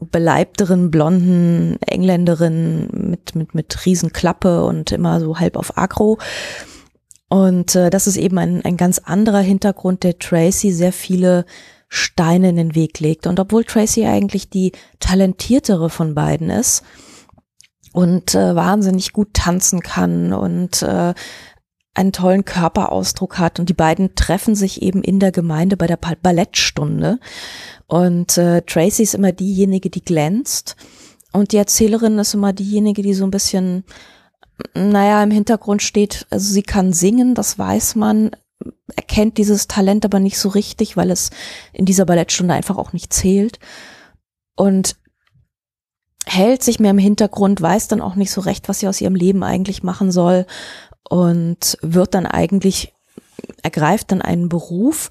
beleibteren, 0.00 0.90
blonden 0.90 1.78
Engländerin 1.82 2.88
mit, 2.92 3.34
mit, 3.34 3.54
mit 3.54 3.86
Riesenklappe 3.86 4.64
und 4.64 4.92
immer 4.92 5.20
so 5.20 5.38
halb 5.38 5.56
auf 5.56 5.76
Agro. 5.76 6.18
Und 7.28 7.74
äh, 7.74 7.90
das 7.90 8.06
ist 8.06 8.16
eben 8.16 8.38
ein, 8.38 8.64
ein 8.64 8.76
ganz 8.76 8.98
anderer 8.98 9.40
Hintergrund, 9.40 10.02
der 10.02 10.18
Tracy 10.18 10.72
sehr 10.72 10.92
viele 10.92 11.44
Steine 11.88 12.50
in 12.50 12.56
den 12.56 12.74
Weg 12.74 13.00
legt. 13.00 13.26
Und 13.26 13.40
obwohl 13.40 13.64
Tracy 13.64 14.04
eigentlich 14.04 14.50
die 14.50 14.72
talentiertere 15.00 15.90
von 15.90 16.14
beiden 16.14 16.50
ist 16.50 16.82
und 17.92 18.34
äh, 18.34 18.54
wahnsinnig 18.54 19.12
gut 19.12 19.34
tanzen 19.34 19.80
kann 19.80 20.32
und 20.32 20.82
äh, 20.82 21.14
einen 21.94 22.12
tollen 22.12 22.44
Körperausdruck 22.44 23.38
hat 23.38 23.60
und 23.60 23.68
die 23.68 23.74
beiden 23.74 24.16
treffen 24.16 24.56
sich 24.56 24.82
eben 24.82 25.02
in 25.02 25.20
der 25.20 25.30
Gemeinde 25.30 25.76
bei 25.76 25.86
der 25.86 25.96
Ballettstunde 25.96 27.20
und 27.86 28.38
äh, 28.38 28.62
Tracy 28.62 29.02
ist 29.02 29.14
immer 29.14 29.32
diejenige, 29.32 29.90
die 29.90 30.02
glänzt. 30.02 30.76
Und 31.32 31.52
die 31.52 31.56
Erzählerin 31.56 32.18
ist 32.18 32.34
immer 32.34 32.52
diejenige, 32.52 33.02
die 33.02 33.14
so 33.14 33.24
ein 33.24 33.30
bisschen, 33.30 33.84
naja, 34.74 35.22
im 35.22 35.30
Hintergrund 35.30 35.82
steht. 35.82 36.26
Also 36.30 36.52
sie 36.52 36.62
kann 36.62 36.92
singen, 36.92 37.34
das 37.34 37.58
weiß 37.58 37.96
man, 37.96 38.30
erkennt 38.96 39.36
dieses 39.38 39.66
Talent 39.66 40.04
aber 40.04 40.20
nicht 40.20 40.38
so 40.38 40.48
richtig, 40.48 40.96
weil 40.96 41.10
es 41.10 41.30
in 41.72 41.84
dieser 41.84 42.06
Ballettstunde 42.06 42.54
einfach 42.54 42.76
auch 42.76 42.92
nicht 42.92 43.12
zählt. 43.12 43.58
Und 44.56 44.96
hält 46.26 46.62
sich 46.62 46.80
mehr 46.80 46.92
im 46.92 46.98
Hintergrund, 46.98 47.60
weiß 47.60 47.88
dann 47.88 48.00
auch 48.00 48.14
nicht 48.14 48.30
so 48.30 48.40
recht, 48.40 48.68
was 48.68 48.78
sie 48.78 48.88
aus 48.88 49.00
ihrem 49.00 49.14
Leben 49.14 49.42
eigentlich 49.42 49.82
machen 49.82 50.10
soll. 50.10 50.46
Und 51.06 51.76
wird 51.82 52.14
dann 52.14 52.26
eigentlich, 52.26 52.94
ergreift 53.62 54.10
dann 54.10 54.22
einen 54.22 54.48
Beruf, 54.48 55.10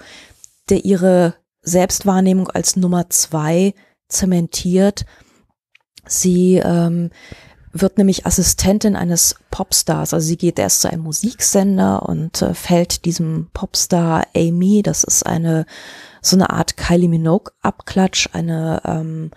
der 0.70 0.86
ihre 0.86 1.36
Selbstwahrnehmung 1.64 2.50
als 2.50 2.76
Nummer 2.76 3.10
zwei 3.10 3.74
zementiert. 4.08 5.06
Sie 6.06 6.58
ähm, 6.58 7.10
wird 7.72 7.98
nämlich 7.98 8.26
Assistentin 8.26 8.96
eines 8.96 9.36
Popstars. 9.50 10.14
Also 10.14 10.28
sie 10.28 10.38
geht 10.38 10.60
erst 10.60 10.82
zu 10.82 10.92
einem 10.92 11.04
Musiksender 11.04 12.04
und 12.08 12.42
äh, 12.42 12.54
fällt 12.54 13.06
diesem 13.06 13.50
Popstar 13.54 14.28
Amy, 14.36 14.84
das 14.84 15.04
ist 15.04 15.26
eine 15.26 15.66
so 16.22 16.38
eine 16.38 16.52
Art 16.52 16.78
Kylie 16.78 17.10
Minogue 17.10 17.52
Abklatsch, 17.62 18.30
eine 18.32 18.82
ähm, 18.86 19.32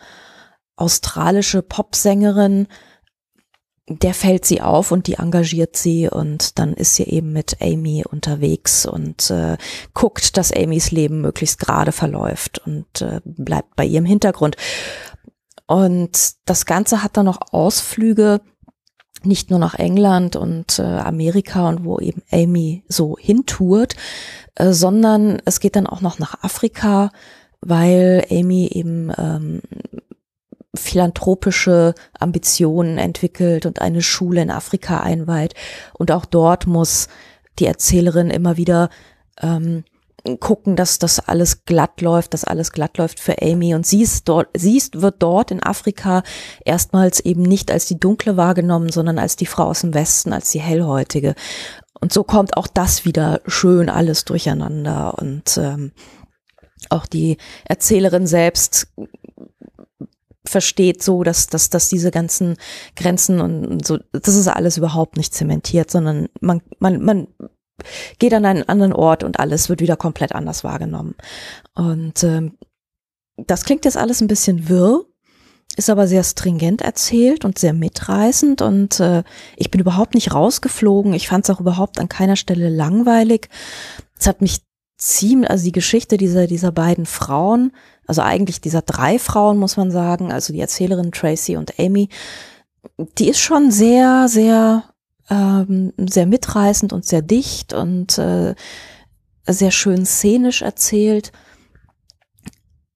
australische 0.77 1.63
Popsängerin, 1.63 2.69
der 3.89 4.15
fällt 4.15 4.45
sie 4.45 4.61
auf 4.61 4.91
und 4.91 5.07
die 5.07 5.15
engagiert 5.15 5.77
sie 5.77 6.09
und 6.09 6.59
dann 6.59 6.75
ist 6.75 6.97
sie 6.97 7.05
eben 7.05 7.33
mit 7.33 7.59
Amy 7.61 8.05
unterwegs 8.05 8.85
und 8.85 9.31
äh, 9.31 9.57
guckt, 9.95 10.37
dass 10.37 10.53
Amys 10.53 10.91
Leben 10.91 11.21
möglichst 11.21 11.61
gerade 11.61 11.93
verläuft 11.93 12.59
und 12.67 13.01
äh, 13.01 13.21
bleibt 13.25 13.77
bei 13.77 13.85
ihr 13.85 13.99
im 13.99 14.05
Hintergrund. 14.05 14.57
Und 15.67 16.35
das 16.47 16.67
Ganze 16.67 17.03
hat 17.03 17.17
dann 17.17 17.27
noch 17.27 17.41
Ausflüge, 17.53 18.41
nicht 19.23 19.51
nur 19.51 19.59
nach 19.59 19.75
England 19.75 20.37
und 20.37 20.79
äh, 20.79 20.83
Amerika 20.83 21.69
und 21.69 21.85
wo 21.85 21.99
eben 21.99 22.23
Amy 22.33 22.85
so 22.89 23.17
hintourt, 23.19 23.95
äh, 24.57 24.73
sondern 24.73 25.41
es 25.45 25.61
geht 25.61 25.77
dann 25.77 25.87
auch 25.87 26.01
noch 26.01 26.19
nach 26.19 26.43
Afrika, 26.43 27.11
weil 27.61 28.25
Amy 28.31 28.69
eben 28.73 29.13
ähm, 29.17 29.63
philanthropische 30.77 31.95
Ambitionen 32.19 32.99
entwickelt 32.99 33.67
und 33.67 33.81
eine 33.81 34.03
Schule 34.03 34.43
in 34.43 34.51
Afrika 34.51 35.01
einweiht. 35.01 35.55
Und 35.95 36.11
auch 36.11 36.25
dort 36.25 36.67
muss 36.67 37.09
die 37.59 37.67
Erzählerin 37.67 38.31
immer 38.31 38.57
wieder 38.57 38.91
ähm, 39.41 39.85
gucken, 40.41 40.75
dass 40.75 40.99
das 40.99 41.21
alles 41.21 41.65
glatt 41.65 42.01
läuft, 42.01 42.35
dass 42.35 42.45
alles 42.45 42.73
glatt 42.73 42.99
läuft 42.99 43.21
für 43.21 43.41
Amy. 43.41 43.75
Und 43.75 43.87
sie 43.87 44.03
ist 44.03 44.29
dort, 44.29 44.49
sie 44.55 44.77
ist, 44.77 45.01
wird 45.01 45.17
dort 45.21 45.51
in 45.51 45.63
Afrika 45.63 46.23
erstmals 46.65 47.21
eben 47.21 47.43
nicht 47.43 47.71
als 47.71 47.87
die 47.87 48.01
Dunkle 48.01 48.37
wahrgenommen, 48.37 48.91
sondern 48.91 49.19
als 49.19 49.37
die 49.37 49.47
Frau 49.47 49.65
aus 49.65 49.83
dem 49.83 49.95
Westen, 49.95 50.33
als 50.33 50.51
die 50.51 50.61
Hellhäutige. 50.61 51.35
Und 52.01 52.13
so 52.13 52.25
kommt 52.25 52.57
auch 52.57 52.67
das 52.67 53.05
wieder 53.05 53.41
schön 53.47 53.89
alles 53.89 54.25
durcheinander. 54.25 55.15
Und 55.19 55.57
ähm, 55.59 55.93
auch 56.91 57.07
die 57.07 57.39
Erzählerin 57.65 58.27
selbst 58.27 58.89
versteht 60.57 61.03
so, 61.03 61.23
dass, 61.23 61.49
dass, 61.49 61.69
dass 61.69 61.91
diese 61.91 62.11
ganzen 62.11 62.57
Grenzen 62.97 63.43
und 63.43 63.87
so, 63.87 63.99
das 64.13 64.35
ist 64.35 64.49
alles 64.49 64.79
überhaupt 64.79 65.19
nicht 65.19 65.35
zementiert, 65.35 65.91
sondern 65.91 66.31
man, 66.41 66.63
man, 66.79 67.03
man 67.03 67.29
geht 68.19 68.33
an 68.33 68.47
einen 68.47 68.67
anderen 68.67 68.95
Ort 68.95 69.23
und 69.23 69.39
alles 69.39 69.69
wird 69.69 69.83
wieder 69.83 69.99
komplett 69.99 70.35
anders 70.35 70.65
wahrgenommen. 70.65 71.15
Und 71.75 72.25
ähm, 72.25 72.57
das 73.37 73.67
klingt 73.67 73.85
jetzt 73.85 73.99
alles 73.99 74.23
ein 74.23 74.29
bisschen 74.29 74.71
wirr, 74.71 75.05
ist 75.77 75.91
aber 75.91 76.07
sehr 76.07 76.25
stringent 76.25 76.81
erzählt 76.81 77.45
und 77.45 77.59
sehr 77.59 77.75
mitreißend 77.75 78.63
und 78.63 78.99
äh, 78.99 79.25
ich 79.59 79.71
bin 79.71 79.83
überhaupt 79.83 80.15
nicht 80.15 80.33
rausgeflogen. 80.33 81.13
Ich 81.13 81.29
fand 81.29 81.45
es 81.45 81.55
auch 81.55 81.61
überhaupt 81.61 82.01
an 82.01 82.09
keiner 82.09 82.37
Stelle 82.37 82.71
langweilig. 82.71 83.51
Es 84.19 84.27
hat 84.27 84.41
mich 84.41 84.63
ziemlich, 84.97 85.51
also 85.51 85.65
die 85.65 85.73
Geschichte 85.73 86.17
dieser, 86.17 86.47
dieser 86.47 86.73
beiden 86.73 87.05
Frauen 87.05 87.73
also 88.07 88.23
eigentlich 88.23 88.61
dieser 88.61 88.83
drei 88.83 89.19
Frauen, 89.19 89.59
muss 89.59 89.77
man 89.77 89.91
sagen, 89.91 90.33
also 90.33 90.53
die 90.53 90.61
Erzählerin 90.61 91.13
Tracy 91.13 91.57
und 91.57 91.79
Amy, 91.79 92.09
die 93.19 93.29
ist 93.29 93.41
schon 93.41 93.71
sehr, 93.71 94.29
sehr, 94.29 94.85
ähm, 95.29 95.93
sehr 95.97 96.27
mitreißend 96.27 96.93
und 96.93 97.05
sehr 97.05 97.23
dicht 97.23 97.73
und 97.73 98.19
äh, 98.19 98.55
sehr 99.47 99.71
schön 99.71 100.07
szenisch 100.07 100.63
erzählt. 100.63 101.33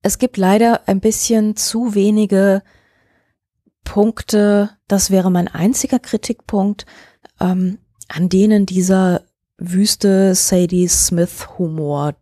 Es 0.03 0.19
gibt 0.19 0.37
leider 0.37 0.89
ein 0.89 1.01
bisschen 1.01 1.57
zu 1.57 1.95
wenige 1.95 2.63
Punkte, 3.85 4.71
das 4.89 5.11
wäre 5.11 5.31
mein 5.31 5.49
einziger 5.49 5.99
Kritikpunkt, 5.99 6.87
ähm, 7.41 7.79
an 8.09 8.29
denen 8.29 8.67
dieser 8.67 9.23
wüste 9.59 10.35
Sadie 10.35 10.89
Smith 10.89 11.59
Humor 11.59 12.15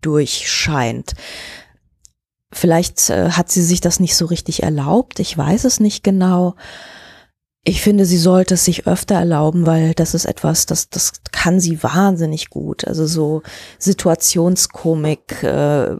durchscheint. 0.00 1.14
Vielleicht 2.56 3.10
äh, 3.10 3.32
hat 3.32 3.50
sie 3.50 3.62
sich 3.62 3.82
das 3.82 4.00
nicht 4.00 4.16
so 4.16 4.24
richtig 4.24 4.62
erlaubt, 4.62 5.20
ich 5.20 5.36
weiß 5.36 5.64
es 5.64 5.78
nicht 5.78 6.02
genau. 6.02 6.54
Ich 7.64 7.82
finde, 7.82 8.06
sie 8.06 8.16
sollte 8.16 8.54
es 8.54 8.64
sich 8.64 8.86
öfter 8.86 9.16
erlauben, 9.16 9.66
weil 9.66 9.92
das 9.92 10.14
ist 10.14 10.24
etwas, 10.24 10.64
das, 10.64 10.88
das 10.88 11.12
kann 11.32 11.60
sie 11.60 11.82
wahnsinnig 11.82 12.48
gut. 12.48 12.86
Also 12.86 13.06
so 13.06 13.42
Situationskomik, 13.78 15.42
äh, 15.42 15.96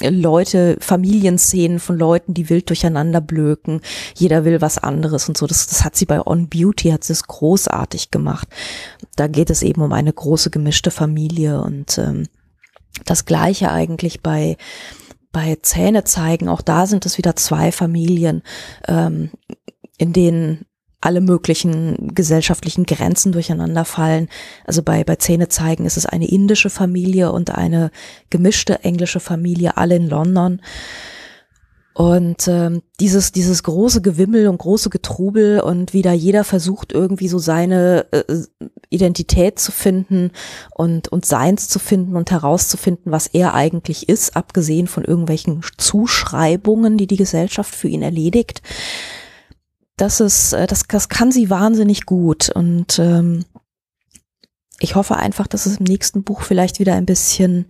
Leute, 0.00 0.76
Familienszenen 0.78 1.80
von 1.80 1.98
Leuten, 1.98 2.34
die 2.34 2.48
wild 2.48 2.68
durcheinander 2.68 3.20
blöken. 3.20 3.80
Jeder 4.14 4.44
will 4.44 4.60
was 4.60 4.78
anderes 4.78 5.28
und 5.28 5.36
so. 5.36 5.48
Das, 5.48 5.66
das 5.66 5.84
hat 5.84 5.96
sie 5.96 6.06
bei 6.06 6.24
On 6.24 6.48
Beauty, 6.48 6.90
hat 6.90 7.02
sie 7.02 7.14
es 7.14 7.24
großartig 7.24 8.12
gemacht. 8.12 8.46
Da 9.16 9.26
geht 9.26 9.50
es 9.50 9.62
eben 9.62 9.82
um 9.82 9.92
eine 9.92 10.12
große 10.12 10.50
gemischte 10.50 10.92
Familie 10.92 11.60
und 11.60 11.98
ähm, 11.98 12.28
das 13.04 13.24
Gleiche 13.24 13.72
eigentlich 13.72 14.20
bei 14.20 14.56
bei 15.32 15.56
Zähne 15.62 16.04
zeigen, 16.04 16.48
auch 16.48 16.62
da 16.62 16.86
sind 16.86 17.06
es 17.06 17.18
wieder 17.18 17.36
zwei 17.36 17.72
Familien, 17.72 18.42
ähm, 18.88 19.30
in 19.96 20.12
denen 20.12 20.66
alle 21.00 21.20
möglichen 21.20 22.14
gesellschaftlichen 22.14 22.84
Grenzen 22.84 23.32
durcheinander 23.32 23.84
fallen. 23.84 24.28
Also 24.66 24.82
bei, 24.82 25.02
bei 25.02 25.16
Zähne 25.16 25.48
zeigen 25.48 25.86
ist 25.86 25.96
es 25.96 26.04
eine 26.04 26.28
indische 26.28 26.68
Familie 26.68 27.32
und 27.32 27.50
eine 27.50 27.90
gemischte 28.28 28.84
englische 28.84 29.20
Familie, 29.20 29.76
alle 29.76 29.96
in 29.96 30.08
London. 30.08 30.60
Und 31.92 32.46
ähm, 32.46 32.82
dieses, 33.00 33.32
dieses 33.32 33.64
große 33.64 34.00
Gewimmel 34.00 34.46
und 34.46 34.58
große 34.58 34.90
Getrubel 34.90 35.60
und 35.60 35.92
wieder 35.92 36.12
jeder 36.12 36.44
versucht 36.44 36.92
irgendwie 36.92 37.26
so 37.26 37.38
seine 37.38 38.06
äh, 38.12 38.22
Identität 38.90 39.58
zu 39.58 39.72
finden 39.72 40.30
und, 40.74 41.08
und 41.08 41.26
Seins 41.26 41.68
zu 41.68 41.80
finden 41.80 42.14
und 42.16 42.30
herauszufinden, 42.30 43.10
was 43.10 43.26
er 43.26 43.54
eigentlich 43.54 44.08
ist, 44.08 44.36
abgesehen 44.36 44.86
von 44.86 45.04
irgendwelchen 45.04 45.62
Zuschreibungen, 45.78 46.96
die 46.96 47.08
die 47.08 47.16
Gesellschaft 47.16 47.74
für 47.74 47.88
ihn 47.88 48.02
erledigt. 48.02 48.62
Das 49.96 50.20
ist, 50.20 50.52
äh, 50.52 50.68
das, 50.68 50.84
das 50.86 51.08
kann 51.08 51.32
sie 51.32 51.50
wahnsinnig 51.50 52.06
gut 52.06 52.50
und 52.50 53.00
ähm, 53.00 53.44
ich 54.78 54.94
hoffe 54.94 55.16
einfach, 55.16 55.46
dass 55.46 55.66
es 55.66 55.78
im 55.78 55.84
nächsten 55.84 56.22
Buch 56.22 56.42
vielleicht 56.42 56.78
wieder 56.78 56.94
ein 56.94 57.04
bisschen, 57.04 57.66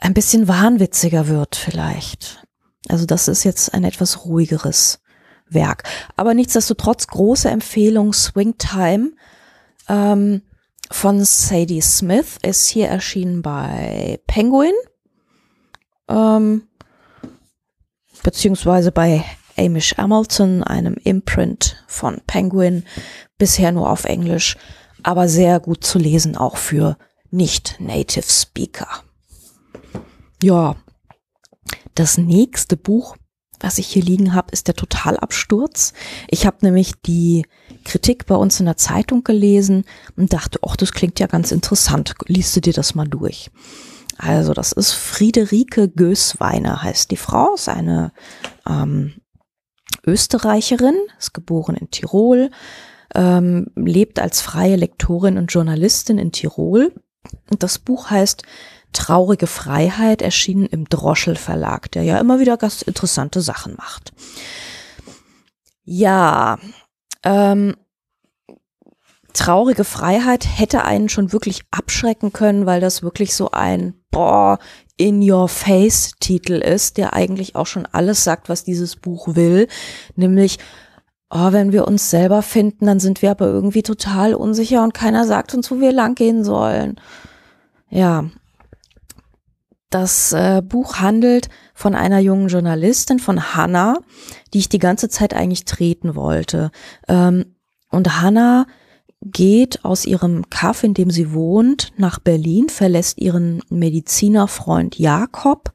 ein 0.00 0.14
bisschen 0.14 0.48
wahnwitziger 0.48 1.28
wird 1.28 1.54
vielleicht. 1.54 2.43
Also 2.88 3.06
das 3.06 3.28
ist 3.28 3.44
jetzt 3.44 3.72
ein 3.74 3.84
etwas 3.84 4.24
ruhigeres 4.24 5.00
Werk. 5.48 5.84
Aber 6.16 6.34
nichtsdestotrotz 6.34 7.06
große 7.06 7.48
Empfehlung 7.48 8.12
Swing 8.12 8.56
Time 8.58 9.12
ähm, 9.88 10.42
von 10.90 11.24
Sadie 11.24 11.80
Smith 11.80 12.38
ist 12.42 12.68
hier 12.68 12.88
erschienen 12.88 13.42
bei 13.42 14.20
Penguin 14.26 14.74
ähm, 16.08 16.68
beziehungsweise 18.22 18.92
bei 18.92 19.24
Amish 19.56 19.96
Hamilton, 19.96 20.64
einem 20.64 20.94
Imprint 20.94 21.84
von 21.86 22.20
Penguin, 22.26 22.84
bisher 23.38 23.72
nur 23.72 23.90
auf 23.90 24.04
Englisch, 24.04 24.56
aber 25.02 25.28
sehr 25.28 25.60
gut 25.60 25.84
zu 25.84 25.98
lesen 25.98 26.36
auch 26.36 26.56
für 26.56 26.96
nicht-Native 27.30 28.26
Speaker. 28.28 28.88
Ja, 30.42 30.76
das 31.94 32.18
nächste 32.18 32.76
Buch, 32.76 33.16
was 33.60 33.78
ich 33.78 33.86
hier 33.86 34.02
liegen 34.02 34.34
habe, 34.34 34.52
ist 34.52 34.68
der 34.68 34.74
Totalabsturz. 34.74 35.92
Ich 36.28 36.46
habe 36.46 36.58
nämlich 36.62 36.92
die 37.06 37.46
Kritik 37.84 38.26
bei 38.26 38.34
uns 38.34 38.60
in 38.60 38.66
der 38.66 38.76
Zeitung 38.76 39.24
gelesen 39.24 39.84
und 40.16 40.32
dachte, 40.32 40.58
ach, 40.66 40.76
das 40.76 40.92
klingt 40.92 41.20
ja 41.20 41.26
ganz 41.26 41.52
interessant. 41.52 42.14
Liest 42.26 42.56
du 42.56 42.60
dir 42.60 42.72
das 42.72 42.94
mal 42.94 43.06
durch? 43.06 43.50
Also, 44.16 44.54
das 44.54 44.72
ist 44.72 44.92
Friederike 44.92 45.88
Gößweiner, 45.88 46.82
heißt 46.82 47.10
die 47.10 47.16
Frau, 47.16 47.54
ist 47.54 47.68
eine 47.68 48.12
ähm, 48.68 49.14
Österreicherin, 50.06 50.96
ist 51.18 51.34
geboren 51.34 51.76
in 51.76 51.90
Tirol, 51.90 52.50
ähm, 53.14 53.68
lebt 53.74 54.20
als 54.20 54.40
freie 54.40 54.76
Lektorin 54.76 55.38
und 55.38 55.52
Journalistin 55.52 56.18
in 56.18 56.32
Tirol. 56.32 56.92
Und 57.50 57.62
das 57.62 57.78
Buch 57.78 58.10
heißt 58.10 58.42
Traurige 58.94 59.46
Freiheit, 59.46 60.22
erschienen 60.22 60.66
im 60.66 60.88
Droschel 60.88 61.36
Verlag, 61.36 61.92
der 61.92 62.02
ja 62.04 62.18
immer 62.18 62.40
wieder 62.40 62.56
ganz 62.56 62.80
interessante 62.80 63.42
Sachen 63.42 63.74
macht. 63.76 64.12
Ja, 65.84 66.58
ähm, 67.22 67.76
Traurige 69.34 69.82
Freiheit 69.82 70.46
hätte 70.58 70.84
einen 70.84 71.08
schon 71.08 71.32
wirklich 71.32 71.62
abschrecken 71.72 72.32
können, 72.32 72.66
weil 72.66 72.80
das 72.80 73.02
wirklich 73.02 73.34
so 73.34 73.50
ein, 73.50 73.94
boah, 74.12 74.60
in 74.96 75.28
your 75.28 75.48
face 75.48 76.12
Titel 76.20 76.54
ist, 76.54 76.98
der 76.98 77.14
eigentlich 77.14 77.56
auch 77.56 77.66
schon 77.66 77.84
alles 77.84 78.22
sagt, 78.22 78.48
was 78.48 78.62
dieses 78.62 78.94
Buch 78.94 79.34
will, 79.34 79.66
nämlich 80.14 80.58
oh, 81.30 81.50
wenn 81.50 81.72
wir 81.72 81.88
uns 81.88 82.10
selber 82.10 82.42
finden, 82.42 82.86
dann 82.86 83.00
sind 83.00 83.20
wir 83.20 83.32
aber 83.32 83.46
irgendwie 83.46 83.82
total 83.82 84.34
unsicher 84.34 84.84
und 84.84 84.94
keiner 84.94 85.26
sagt 85.26 85.52
uns, 85.52 85.68
wo 85.70 85.80
wir 85.80 85.90
langgehen 85.90 86.44
sollen. 86.44 87.00
Ja. 87.90 88.26
Das 89.94 90.32
äh, 90.32 90.60
Buch 90.60 90.96
handelt 90.96 91.48
von 91.72 91.94
einer 91.94 92.18
jungen 92.18 92.48
Journalistin, 92.48 93.20
von 93.20 93.54
Hannah, 93.54 93.98
die 94.52 94.58
ich 94.58 94.68
die 94.68 94.80
ganze 94.80 95.08
Zeit 95.08 95.34
eigentlich 95.34 95.66
treten 95.66 96.16
wollte. 96.16 96.72
Ähm, 97.06 97.54
und 97.90 98.20
Hannah 98.20 98.66
geht 99.22 99.84
aus 99.84 100.04
ihrem 100.04 100.50
Kaff, 100.50 100.82
in 100.82 100.94
dem 100.94 101.10
sie 101.10 101.32
wohnt, 101.32 101.92
nach 101.96 102.18
Berlin, 102.18 102.70
verlässt 102.70 103.18
ihren 103.18 103.62
Medizinerfreund 103.68 104.98
Jakob, 104.98 105.72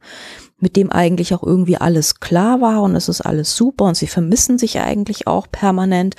mit 0.58 0.76
dem 0.76 0.92
eigentlich 0.92 1.34
auch 1.34 1.42
irgendwie 1.44 1.78
alles 1.78 2.20
klar 2.20 2.60
war 2.60 2.82
und 2.82 2.98
es 2.98 3.08
ist 3.08 3.22
alles 3.22 3.56
super 3.56 3.86
und 3.86 3.96
sie 3.96 4.08
vermissen 4.08 4.58
sich 4.58 4.82
eigentlich 4.82 5.28
auch 5.28 5.48
permanent. 5.50 6.18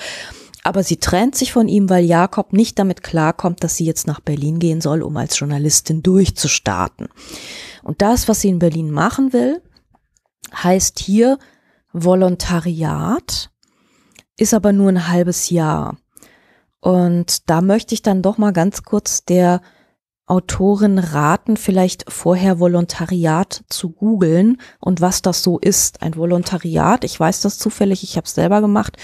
Aber 0.62 0.82
sie 0.82 0.96
trennt 0.96 1.34
sich 1.34 1.52
von 1.52 1.68
ihm, 1.68 1.90
weil 1.90 2.06
Jakob 2.06 2.54
nicht 2.54 2.78
damit 2.78 3.02
klarkommt, 3.02 3.62
dass 3.62 3.76
sie 3.76 3.84
jetzt 3.84 4.06
nach 4.06 4.20
Berlin 4.20 4.58
gehen 4.58 4.80
soll, 4.80 5.02
um 5.02 5.18
als 5.18 5.38
Journalistin 5.38 6.02
durchzustarten. 6.02 7.08
Und 7.90 8.02
das, 8.02 8.28
was 8.28 8.42
sie 8.42 8.50
in 8.50 8.60
Berlin 8.60 8.92
machen 8.92 9.32
will, 9.32 9.60
heißt 10.54 11.00
hier 11.00 11.40
Volontariat, 11.92 13.50
ist 14.36 14.54
aber 14.54 14.72
nur 14.72 14.90
ein 14.90 15.08
halbes 15.08 15.50
Jahr. 15.50 15.96
Und 16.78 17.50
da 17.50 17.60
möchte 17.60 17.94
ich 17.94 18.02
dann 18.02 18.22
doch 18.22 18.38
mal 18.38 18.52
ganz 18.52 18.84
kurz 18.84 19.24
der 19.24 19.60
Autorin 20.26 21.00
raten, 21.00 21.56
vielleicht 21.56 22.04
vorher 22.12 22.60
Volontariat 22.60 23.64
zu 23.68 23.90
googeln 23.90 24.60
und 24.78 25.00
was 25.00 25.20
das 25.20 25.42
so 25.42 25.58
ist. 25.58 26.00
Ein 26.00 26.14
Volontariat, 26.14 27.02
ich 27.02 27.18
weiß 27.18 27.40
das 27.40 27.58
zufällig, 27.58 28.04
ich 28.04 28.16
habe 28.16 28.26
es 28.26 28.36
selber 28.36 28.60
gemacht, 28.60 28.98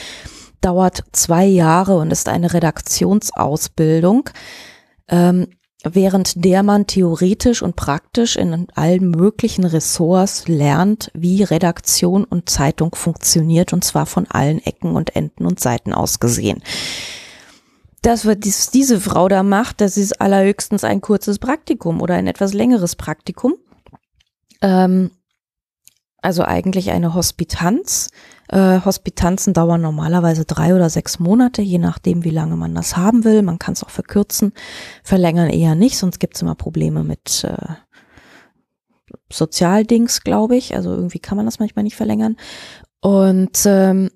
dauert 0.61 1.03
zwei 1.11 1.45
Jahre 1.45 1.97
und 1.97 2.13
ist 2.13 2.29
eine 2.29 2.53
Redaktionsausbildung, 2.53 4.31
ähm, 5.09 5.49
während 5.93 6.45
der 6.45 6.63
man 6.63 6.87
theoretisch 6.87 7.63
und 7.63 7.77
praktisch 7.77 8.37
in 8.37 8.67
allen 8.75 9.11
möglichen 9.11 9.65
Ressorts 9.65 10.49
lernt, 10.49 11.11
wie 11.15 11.43
Redaktion 11.43 12.25
und 12.25 12.51
Zeitung 12.51 12.95
funktioniert 12.95 13.73
und 13.73 13.85
zwar 13.85 14.07
von 14.07 14.27
allen 14.29 14.65
Ecken 14.65 14.95
und 14.97 15.17
Enden 15.17 15.47
und 15.47 15.61
Seiten 15.61 15.93
aus 15.93 16.21
gesehen 16.21 16.63
das, 18.07 18.25
was 18.25 18.39
dies, 18.39 18.71
diese 18.71 19.01
Frau 19.01 19.29
da 19.29 19.43
macht, 19.43 19.81
das 19.81 19.97
ist 19.97 20.21
allerhöchstens 20.21 20.85
ein 20.85 21.01
kurzes 21.01 21.41
Praktikum 21.41 22.01
oder 22.01 22.15
ein 22.15 22.29
etwas 22.29 22.55
längeres 22.55 22.95
Praktikum. 22.95 23.55
Ähm, 24.63 25.11
also 26.23 26.43
eigentlich 26.43 26.91
eine 26.91 27.15
Hospitanz. 27.15 28.09
Äh, 28.49 28.81
Hospitanzen 28.85 29.53
dauern 29.55 29.81
normalerweise 29.81 30.45
drei 30.45 30.75
oder 30.75 30.89
sechs 30.89 31.19
Monate, 31.19 31.63
je 31.63 31.79
nachdem, 31.79 32.25
wie 32.25 32.31
lange 32.31 32.57
man 32.57 32.75
das 32.75 32.97
haben 32.97 33.25
will. 33.25 33.43
Man 33.43 33.59
kann 33.59 33.75
es 33.75 33.83
auch 33.83 33.91
verkürzen, 33.91 34.53
verlängern 35.03 35.51
eher 35.51 35.75
nicht, 35.75 35.99
sonst 35.99 36.21
gibt 36.21 36.37
es 36.37 36.43
immer 36.43 36.55
Probleme 36.55 37.03
mit 37.03 37.45
äh, 37.45 37.75
Sozialdings, 39.33 40.23
glaube 40.23 40.57
ich. 40.57 40.75
Also 40.75 40.91
irgendwie 40.91 41.19
kann 41.19 41.37
man 41.37 41.47
das 41.47 41.59
manchmal 41.59 41.83
nicht 41.83 41.97
verlängern. 41.97 42.37
Und 43.01 43.61
ähm, 43.67 44.11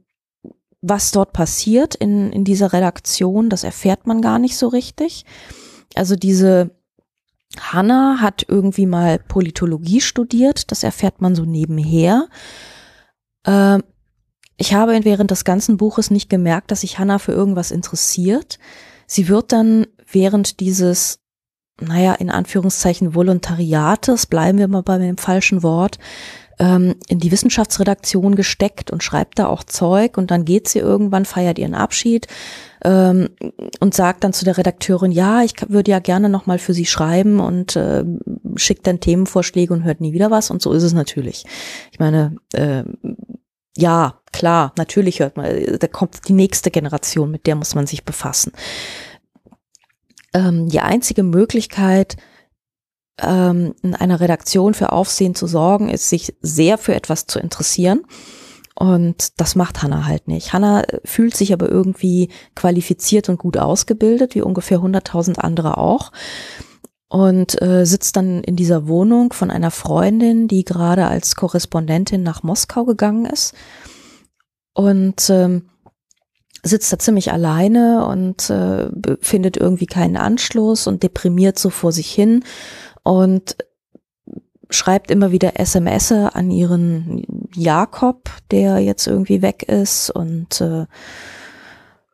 was 0.82 1.10
dort 1.10 1.32
passiert 1.32 1.94
in, 1.94 2.32
in 2.32 2.44
dieser 2.44 2.72
Redaktion, 2.72 3.50
das 3.50 3.64
erfährt 3.64 4.06
man 4.06 4.22
gar 4.22 4.38
nicht 4.38 4.56
so 4.56 4.68
richtig. 4.68 5.24
Also 5.94 6.16
diese 6.16 6.70
Hanna 7.58 8.18
hat 8.20 8.44
irgendwie 8.48 8.86
mal 8.86 9.18
Politologie 9.18 10.00
studiert, 10.00 10.70
das 10.70 10.82
erfährt 10.82 11.20
man 11.20 11.34
so 11.34 11.44
nebenher. 11.44 12.28
Äh, 13.44 13.78
ich 14.56 14.74
habe 14.74 15.04
während 15.04 15.30
des 15.30 15.44
ganzen 15.44 15.76
Buches 15.76 16.10
nicht 16.10 16.28
gemerkt, 16.28 16.70
dass 16.70 16.82
sich 16.82 16.98
Hanna 16.98 17.18
für 17.18 17.32
irgendwas 17.32 17.70
interessiert. 17.70 18.58
Sie 19.06 19.28
wird 19.28 19.52
dann 19.52 19.86
während 20.12 20.60
dieses, 20.60 21.20
naja, 21.80 22.12
in 22.14 22.30
Anführungszeichen 22.30 23.14
Volontariates, 23.14 24.26
bleiben 24.26 24.58
wir 24.58 24.68
mal 24.68 24.82
bei 24.82 24.98
dem 24.98 25.16
falschen 25.16 25.62
Wort, 25.62 25.98
ähm, 26.60 26.94
in 27.08 27.18
die 27.18 27.32
Wissenschaftsredaktion 27.32 28.36
gesteckt 28.36 28.90
und 28.90 29.02
schreibt 29.02 29.38
da 29.38 29.46
auch 29.46 29.64
Zeug 29.64 30.18
und 30.18 30.30
dann 30.30 30.44
geht 30.44 30.68
sie 30.68 30.78
irgendwann, 30.78 31.24
feiert 31.24 31.58
ihren 31.58 31.74
Abschied 31.74 32.26
ähm, 32.84 33.30
und 33.80 33.94
sagt 33.94 34.22
dann 34.22 34.34
zu 34.34 34.44
der 34.44 34.58
Redakteurin, 34.58 35.10
ja, 35.10 35.42
ich 35.42 35.54
würde 35.68 35.90
ja 35.90 35.98
gerne 36.00 36.28
nochmal 36.28 36.58
für 36.58 36.74
sie 36.74 36.84
schreiben 36.84 37.40
und 37.40 37.76
äh, 37.76 38.04
schickt 38.56 38.86
dann 38.86 39.00
Themenvorschläge 39.00 39.72
und 39.72 39.84
hört 39.84 40.02
nie 40.02 40.12
wieder 40.12 40.30
was 40.30 40.50
und 40.50 40.60
so 40.60 40.72
ist 40.72 40.82
es 40.82 40.92
natürlich. 40.92 41.46
Ich 41.92 41.98
meine, 41.98 42.36
äh, 42.52 42.84
ja, 43.76 44.20
klar, 44.30 44.74
natürlich 44.76 45.20
hört 45.20 45.38
man, 45.38 45.78
da 45.78 45.86
kommt 45.86 46.28
die 46.28 46.34
nächste 46.34 46.70
Generation, 46.70 47.30
mit 47.30 47.46
der 47.46 47.56
muss 47.56 47.74
man 47.74 47.86
sich 47.86 48.04
befassen. 48.04 48.52
Ähm, 50.34 50.68
die 50.68 50.80
einzige 50.80 51.22
Möglichkeit, 51.22 52.18
ähm, 53.22 53.74
in 53.83 53.94
einer 53.94 54.20
Redaktion 54.20 54.74
für 54.74 54.92
Aufsehen 54.92 55.35
zu 55.35 55.46
sorgen, 55.46 55.88
ist, 55.88 56.09
sich 56.09 56.35
sehr 56.40 56.78
für 56.78 56.94
etwas 56.94 57.26
zu 57.26 57.38
interessieren. 57.38 58.02
Und 58.74 59.40
das 59.40 59.56
macht 59.56 59.83
Hannah 59.83 60.06
halt 60.06 60.26
nicht. 60.26 60.52
Hannah 60.52 60.85
fühlt 61.04 61.37
sich 61.37 61.52
aber 61.52 61.68
irgendwie 61.68 62.30
qualifiziert 62.54 63.28
und 63.28 63.38
gut 63.38 63.59
ausgebildet, 63.59 64.35
wie 64.35 64.40
ungefähr 64.40 64.78
100.000 64.78 65.38
andere 65.38 65.76
auch. 65.76 66.12
Und 67.09 67.61
äh, 67.61 67.85
sitzt 67.85 68.16
dann 68.16 68.42
in 68.42 68.56
dieser 68.56 68.88
Wohnung 68.88 69.33
von 69.33 69.50
einer 69.50 69.70
Freundin, 69.70 70.48
die 70.48 70.64
gerade 70.64 71.09
als 71.09 71.37
Korrespondentin 71.37 72.22
nach 72.22 72.42
Moskau 72.42 72.85
gegangen 72.85 73.26
ist. 73.26 73.52
Und 74.72 75.28
ähm, 75.28 75.68
sitzt 76.62 76.92
da 76.92 76.98
ziemlich 76.98 77.33
alleine 77.33 78.06
und 78.06 78.48
äh, 78.50 78.88
findet 79.20 79.56
irgendwie 79.56 79.87
keinen 79.87 80.16
Anschluss 80.16 80.87
und 80.87 81.02
deprimiert 81.02 81.59
so 81.59 81.70
vor 81.70 81.92
sich 81.92 82.11
hin 82.11 82.44
und 83.02 83.56
schreibt 84.70 85.10
immer 85.10 85.32
wieder 85.32 85.58
SMS 85.58 86.12
an 86.12 86.50
ihren 86.50 87.48
Jakob, 87.54 88.30
der 88.50 88.78
jetzt 88.78 89.06
irgendwie 89.06 89.42
weg 89.42 89.64
ist 89.64 90.10
und 90.10 90.60
äh, 90.60 90.86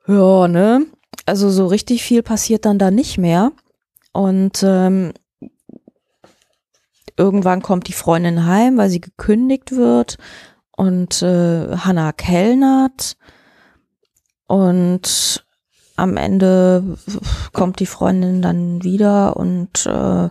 ja, 0.08 0.48
ne? 0.48 0.86
Also 1.26 1.50
so 1.50 1.66
richtig 1.66 2.02
viel 2.02 2.22
passiert 2.22 2.64
dann 2.64 2.78
da 2.78 2.90
nicht 2.90 3.18
mehr. 3.18 3.52
Und 4.12 4.62
ähm, 4.62 5.12
irgendwann 7.16 7.62
kommt 7.62 7.88
die 7.88 7.92
Freundin 7.92 8.46
heim, 8.46 8.78
weil 8.78 8.88
sie 8.88 9.00
gekündigt 9.00 9.72
wird 9.72 10.16
und 10.76 11.22
äh, 11.22 11.76
Hannah 11.76 12.12
kellnert 12.12 13.16
und 14.46 15.44
am 15.96 16.16
Ende 16.16 16.98
kommt 17.52 17.80
die 17.80 17.86
Freundin 17.86 18.42
dann 18.42 18.82
wieder 18.84 19.36
und 19.36 19.86
äh, 19.86 20.28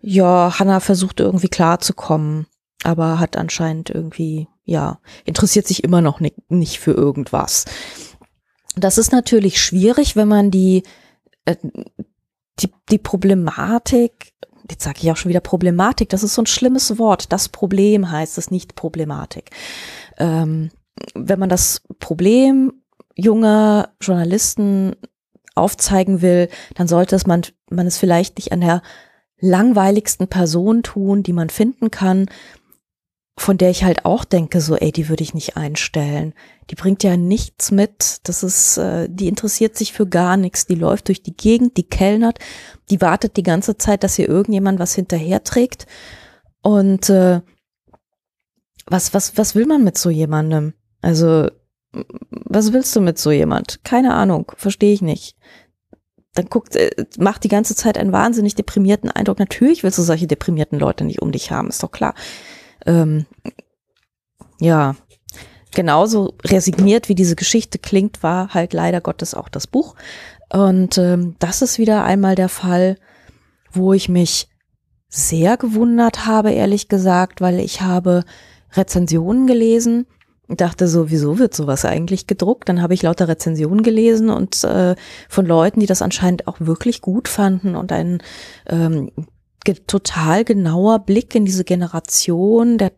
ja, 0.00 0.58
Hannah 0.58 0.80
versucht 0.80 1.20
irgendwie 1.20 1.48
klarzukommen, 1.48 2.46
aber 2.82 3.18
hat 3.18 3.36
anscheinend 3.36 3.90
irgendwie, 3.90 4.48
ja, 4.64 4.98
interessiert 5.24 5.66
sich 5.66 5.84
immer 5.84 6.00
noch 6.00 6.20
nicht, 6.20 6.36
nicht 6.50 6.80
für 6.80 6.92
irgendwas. 6.92 7.66
Das 8.76 8.98
ist 8.98 9.12
natürlich 9.12 9.60
schwierig, 9.60 10.16
wenn 10.16 10.28
man 10.28 10.50
die, 10.50 10.84
äh, 11.44 11.56
die, 12.60 12.70
die 12.90 12.98
Problematik, 12.98 14.32
jetzt 14.70 14.84
sage 14.84 15.00
ich 15.02 15.10
auch 15.10 15.16
schon 15.16 15.30
wieder 15.30 15.40
Problematik, 15.40 16.08
das 16.08 16.22
ist 16.22 16.34
so 16.34 16.42
ein 16.42 16.46
schlimmes 16.46 16.98
Wort. 16.98 17.32
Das 17.32 17.48
Problem 17.48 18.10
heißt 18.10 18.38
es 18.38 18.50
nicht 18.50 18.76
Problematik. 18.76 19.50
Ähm, 20.18 20.70
wenn 21.14 21.38
man 21.38 21.48
das 21.48 21.82
Problem 21.98 22.72
junger 23.16 23.90
Journalisten 24.00 24.96
aufzeigen 25.54 26.22
will, 26.22 26.48
dann 26.74 26.88
sollte 26.88 27.16
es 27.16 27.26
man, 27.26 27.42
man 27.70 27.86
es 27.86 27.98
vielleicht 27.98 28.38
nicht 28.38 28.52
an 28.52 28.60
der 28.60 28.82
langweiligsten 29.40 30.28
Person 30.28 30.82
tun, 30.82 31.22
die 31.22 31.32
man 31.32 31.50
finden 31.50 31.90
kann, 31.90 32.28
von 33.38 33.56
der 33.56 33.70
ich 33.70 33.84
halt 33.84 34.04
auch 34.04 34.24
denke, 34.24 34.60
so, 34.60 34.76
ey, 34.76 34.92
die 34.92 35.08
würde 35.08 35.22
ich 35.22 35.32
nicht 35.32 35.56
einstellen. 35.56 36.34
Die 36.68 36.74
bringt 36.74 37.02
ja 37.02 37.16
nichts 37.16 37.70
mit. 37.70 38.18
Das 38.24 38.42
ist, 38.42 38.76
äh, 38.76 39.08
die 39.08 39.28
interessiert 39.28 39.76
sich 39.76 39.92
für 39.92 40.06
gar 40.06 40.36
nichts. 40.36 40.66
Die 40.66 40.74
läuft 40.74 41.08
durch 41.08 41.22
die 41.22 41.36
Gegend, 41.36 41.76
die 41.76 41.88
kellnert, 41.88 42.38
die 42.90 43.00
wartet 43.00 43.36
die 43.36 43.42
ganze 43.42 43.78
Zeit, 43.78 44.04
dass 44.04 44.18
ihr 44.18 44.28
irgendjemand 44.28 44.78
was 44.78 44.94
hinterher 44.94 45.42
trägt. 45.42 45.86
Und 46.62 47.08
äh, 47.08 47.40
was, 48.86 49.14
was, 49.14 49.38
was 49.38 49.54
will 49.54 49.66
man 49.66 49.84
mit 49.84 49.96
so 49.96 50.10
jemandem? 50.10 50.74
Also 51.00 51.48
Was 51.92 52.72
willst 52.72 52.94
du 52.94 53.00
mit 53.00 53.18
so 53.18 53.30
jemand? 53.30 53.82
Keine 53.84 54.14
Ahnung, 54.14 54.52
verstehe 54.56 54.92
ich 54.92 55.02
nicht. 55.02 55.36
Dann 56.34 56.46
guckt, 56.46 56.76
äh, 56.76 56.90
macht 57.18 57.44
die 57.44 57.48
ganze 57.48 57.74
Zeit 57.74 57.98
einen 57.98 58.12
wahnsinnig 58.12 58.54
deprimierten 58.54 59.10
Eindruck. 59.10 59.38
Natürlich 59.38 59.82
willst 59.82 59.98
du 59.98 60.02
solche 60.02 60.26
deprimierten 60.26 60.78
Leute 60.78 61.04
nicht 61.04 61.22
um 61.22 61.32
dich 61.32 61.50
haben, 61.50 61.68
ist 61.68 61.82
doch 61.82 61.90
klar. 61.90 62.14
Ähm, 62.86 63.26
ja, 64.60 64.94
genauso 65.72 66.34
resigniert 66.44 67.08
wie 67.08 67.14
diese 67.14 67.36
Geschichte 67.36 67.78
klingt, 67.78 68.22
war 68.22 68.54
halt 68.54 68.72
leider 68.72 69.00
Gottes 69.00 69.34
auch 69.34 69.48
das 69.48 69.66
Buch. 69.66 69.94
Und 70.52 70.98
ähm, 70.98 71.36
das 71.38 71.62
ist 71.62 71.78
wieder 71.78 72.04
einmal 72.04 72.34
der 72.34 72.48
Fall, 72.48 72.96
wo 73.72 73.92
ich 73.92 74.08
mich 74.08 74.48
sehr 75.08 75.56
gewundert 75.56 76.26
habe, 76.26 76.52
ehrlich 76.52 76.88
gesagt, 76.88 77.40
weil 77.40 77.58
ich 77.60 77.80
habe 77.80 78.24
Rezensionen 78.72 79.46
gelesen 79.46 80.06
dachte 80.56 80.88
so, 80.88 81.10
wieso 81.10 81.38
wird 81.38 81.54
sowas 81.54 81.84
eigentlich 81.84 82.26
gedruckt? 82.26 82.68
Dann 82.68 82.82
habe 82.82 82.94
ich 82.94 83.02
lauter 83.02 83.28
Rezensionen 83.28 83.82
gelesen 83.82 84.30
und 84.30 84.64
äh, 84.64 84.96
von 85.28 85.46
Leuten, 85.46 85.80
die 85.80 85.86
das 85.86 86.02
anscheinend 86.02 86.48
auch 86.48 86.56
wirklich 86.60 87.00
gut 87.00 87.28
fanden 87.28 87.76
und 87.76 87.92
ein 87.92 88.22
ähm, 88.66 89.10
ge 89.64 89.76
total 89.86 90.44
genauer 90.44 91.00
Blick 91.00 91.34
in 91.34 91.44
diese 91.44 91.64
Generation 91.64 92.78
der 92.78 92.92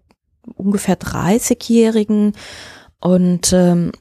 ungefähr 0.57 0.99
30-Jährigen 0.99 2.33
und 3.01 3.53
ähm, 3.53 3.93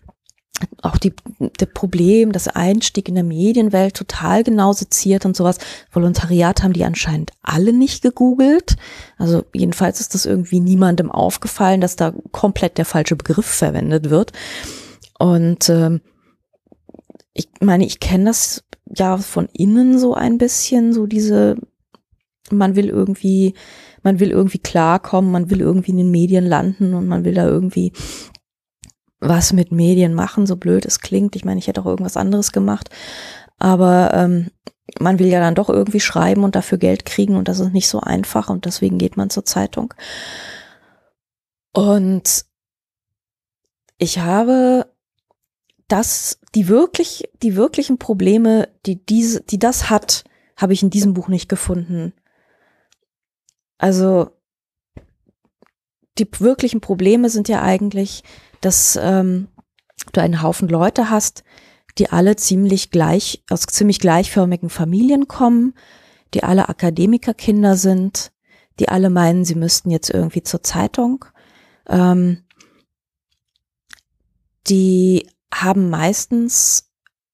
auch 0.82 0.97
die, 0.97 1.13
der 1.60 1.65
Problem, 1.65 2.32
das 2.32 2.47
Einstieg 2.47 3.08
in 3.10 3.15
der 3.15 3.24
Medienwelt 3.24 3.95
total 3.95 4.43
genau 4.43 4.74
seziert 4.74 5.26
und 5.26 5.36
sowas. 5.36 5.58
Volontariat 5.91 6.63
haben 6.63 6.74
die 6.74 6.84
anscheinend 6.84 7.32
alle 7.41 7.74
nicht 7.74 8.02
gegoogelt. 8.02 8.76
Also 9.17 9.43
jedenfalls 9.54 10.00
ist 10.00 10.13
das 10.13 10.26
irgendwie 10.26 10.60
niemandem 10.60 11.12
aufgefallen, 11.12 11.82
dass 11.82 11.95
da 11.95 12.13
komplett 12.32 12.78
der 12.78 12.86
falsche 12.86 13.15
Begriff 13.15 13.45
verwendet 13.45 14.10
wird. 14.10 14.32
Und 15.19 15.69
ähm, 15.69 16.02
ich 17.34 17.47
meine, 17.60 17.86
ich 17.86 18.00
kenne 18.00 18.26
das 18.26 18.63
ja 18.95 19.17
von 19.17 19.47
innen 19.54 20.00
so 20.00 20.13
ein 20.13 20.38
bisschen, 20.38 20.93
so 20.93 21.06
diese, 21.06 21.58
man 22.50 22.76
will 22.76 22.89
irgendwie, 22.89 23.54
man 24.04 24.19
will 24.19 24.32
irgendwie 24.32 24.60
klarkommen, 24.60 25.32
man 25.32 25.50
will 25.50 25.62
irgendwie 25.62 25.91
in 25.91 25.97
den 25.97 26.12
Medien 26.12 26.45
landen 26.45 26.93
und 26.93 27.08
man 27.08 27.24
will 27.24 27.34
da 27.34 27.45
irgendwie 27.45 27.93
was 29.22 29.54
mit 29.54 29.72
Medien 29.72 30.14
machen, 30.14 30.46
so 30.46 30.58
blöd 30.58 30.86
es 30.86 31.00
klingt. 31.00 31.36
Ich 31.36 31.46
meine, 31.46 31.60
ich 31.60 31.68
hätte 31.68 31.82
auch 31.82 31.86
irgendwas 31.86 32.18
anderes 32.18 32.52
gemacht. 32.52 32.90
Aber 33.60 34.12
ähm, 34.14 34.50
man 35.00 35.20
will 35.20 35.28
ja 35.28 35.40
dann 35.40 35.56
doch 35.56 35.70
irgendwie 35.70 36.00
schreiben 36.00 36.44
und 36.44 36.56
dafür 36.56 36.80
Geld 36.80 37.06
kriegen 37.06 37.36
und 37.36 37.48
das 37.48 37.60
ist 37.60 37.72
nicht 37.72 37.88
so 37.88 38.00
einfach 38.00 38.50
und 38.50 38.66
deswegen 38.66 38.98
geht 38.98 39.16
man 39.18 39.30
zur 39.30 39.46
Zeitung. 39.46 39.94
Und 41.74 42.46
ich 43.98 44.20
habe 44.20 44.92
das, 45.88 46.40
die 46.56 46.68
wirklich, 46.68 47.30
die 47.44 47.56
wirklichen 47.56 47.98
Probleme, 48.00 48.70
die 48.86 49.06
diese, 49.06 49.42
die 49.42 49.60
das 49.60 49.90
hat, 49.90 50.24
habe 50.58 50.74
ich 50.74 50.84
in 50.84 50.90
diesem 50.90 51.14
Buch 51.14 51.28
nicht 51.28 51.50
gefunden. 51.50 52.14
Also, 53.78 54.32
die 56.18 56.28
wirklichen 56.40 56.82
Probleme 56.82 57.30
sind 57.30 57.48
ja 57.48 57.62
eigentlich, 57.62 58.24
dass 58.62 58.97
ähm, 59.02 59.47
du 60.13 60.21
einen 60.21 60.41
Haufen 60.41 60.69
Leute 60.69 61.10
hast, 61.10 61.43
die 61.97 62.10
alle 62.10 62.36
ziemlich 62.36 62.91
gleich, 62.91 63.43
aus 63.50 63.62
ziemlich 63.63 64.00
gleichförmigen 64.00 64.69
Familien 64.69 65.28
kommen, 65.28 65.74
die 66.34 66.43
alle 66.43 66.69
Akademikerkinder 66.69 67.76
sind, 67.76 68.32
die 68.80 68.89
alle 68.89 69.10
meinen, 69.10 69.43
sie 69.43 69.56
müssten 69.56 69.91
jetzt 69.91 70.10
irgendwie 70.10 70.43
zur 70.43 70.63
Zeitung. 70.63 71.26
Ähm, 71.89 72.43
die 74.67 75.28
haben 75.54 75.89
meistens 75.89 76.91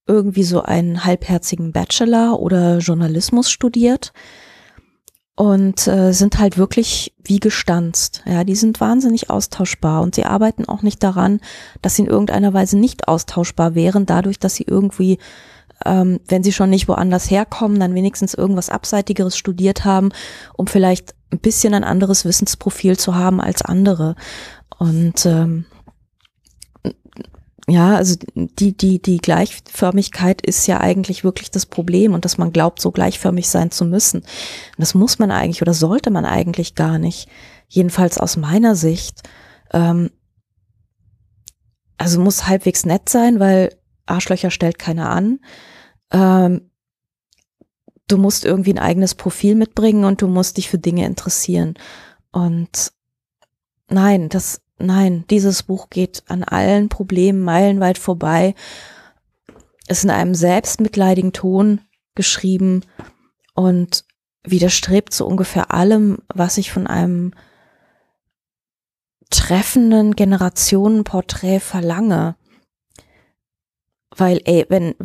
irgendwie 0.07 0.43
so 0.43 0.61
einen 0.61 1.03
halbherzigen 1.03 1.71
Bachelor 1.71 2.39
oder 2.39 2.79
Journalismus 2.79 3.51
studiert 3.51 4.13
und 5.37 5.87
äh, 5.87 6.13
sind 6.13 6.39
halt 6.39 6.57
wirklich 6.57 7.13
wie 7.23 7.39
gestanzt. 7.39 8.23
Ja, 8.25 8.43
die 8.43 8.55
sind 8.55 8.81
wahnsinnig 8.81 9.29
austauschbar 9.29 10.01
und 10.01 10.15
sie 10.15 10.25
arbeiten 10.25 10.65
auch 10.65 10.81
nicht 10.81 11.03
daran, 11.03 11.41
dass 11.83 11.95
sie 11.95 12.01
in 12.01 12.09
irgendeiner 12.09 12.55
Weise 12.55 12.75
nicht 12.75 13.07
austauschbar 13.07 13.75
wären, 13.75 14.07
dadurch, 14.07 14.39
dass 14.39 14.55
sie 14.55 14.63
irgendwie, 14.63 15.19
ähm, 15.85 16.19
wenn 16.27 16.41
sie 16.41 16.51
schon 16.51 16.71
nicht 16.71 16.87
woanders 16.87 17.29
herkommen, 17.29 17.79
dann 17.79 17.93
wenigstens 17.93 18.33
irgendwas 18.33 18.71
Abseitigeres 18.71 19.37
studiert 19.37 19.85
haben, 19.85 20.09
um 20.57 20.65
vielleicht 20.65 21.13
ein 21.31 21.39
bisschen 21.39 21.75
ein 21.75 21.83
anderes 21.83 22.25
Wissensprofil 22.25 22.97
zu 22.97 23.13
haben 23.13 23.39
als 23.39 23.61
andere. 23.61 24.15
Und 24.79 25.23
ähm, 25.27 25.65
ja, 27.69 27.95
also 27.97 28.15
die, 28.33 28.77
die, 28.77 29.01
die 29.01 29.17
Gleichförmigkeit 29.17 30.41
ist 30.41 30.67
ja 30.67 30.79
eigentlich 30.79 31.25
wirklich 31.25 31.51
das 31.51 31.65
Problem 31.65 32.13
und 32.13 32.23
dass 32.23 32.37
man 32.37 32.53
glaubt, 32.53 32.81
so 32.81 32.91
gleichförmig 32.91 33.49
sein 33.49 33.71
zu 33.71 33.83
müssen. 33.83 34.23
das 34.77 34.93
muss 34.93 35.19
man 35.19 35.31
eigentlich 35.31 35.61
oder 35.61 35.73
sollte 35.73 36.09
man 36.09 36.25
eigentlich 36.25 36.75
gar 36.75 36.97
nicht. 36.97 37.27
Jedenfalls 37.67 38.17
aus 38.17 38.37
meiner 38.37 38.75
Sicht. 38.75 39.27
Ähm, 39.73 40.11
also 41.97 42.21
muss 42.21 42.47
halbwegs 42.47 42.85
nett 42.85 43.09
sein, 43.09 43.41
weil 43.41 43.75
Arschlöcher 44.05 44.51
stellt 44.51 44.79
keiner 44.79 45.09
an. 45.09 45.39
Ähm, 46.11 46.71
du 48.07 48.17
musst 48.17 48.45
irgendwie 48.45 48.73
ein 48.73 48.79
eigenes 48.79 49.13
Profil 49.15 49.55
mitbringen 49.55 50.05
und 50.05 50.21
du 50.21 50.27
musst 50.27 50.55
dich 50.55 50.69
für 50.69 50.77
Dinge 50.77 51.05
interessieren. 51.05 51.73
Und 52.31 52.93
nein, 53.89 54.29
das, 54.29 54.61
nein, 54.79 55.25
dieses 55.29 55.63
Buch 55.63 55.89
geht 55.89 56.23
an 56.27 56.43
allen 56.43 56.89
Problemen 56.89 57.43
meilenweit 57.43 57.97
vorbei. 57.97 58.55
Ist 59.87 60.03
in 60.03 60.09
einem 60.09 60.35
selbstmitleidigen 60.35 61.33
Ton 61.33 61.81
geschrieben 62.15 62.83
und 63.53 64.05
widerstrebt 64.43 65.13
so 65.13 65.25
ungefähr 65.25 65.71
allem, 65.73 66.19
was 66.33 66.57
ich 66.57 66.71
von 66.71 66.87
einem 66.87 67.33
treffenden 69.29 70.15
Generationenporträt 70.15 71.59
verlange. 71.59 72.35
Weil, 74.15 74.41
ey, 74.45 74.65
wenn, 74.69 74.95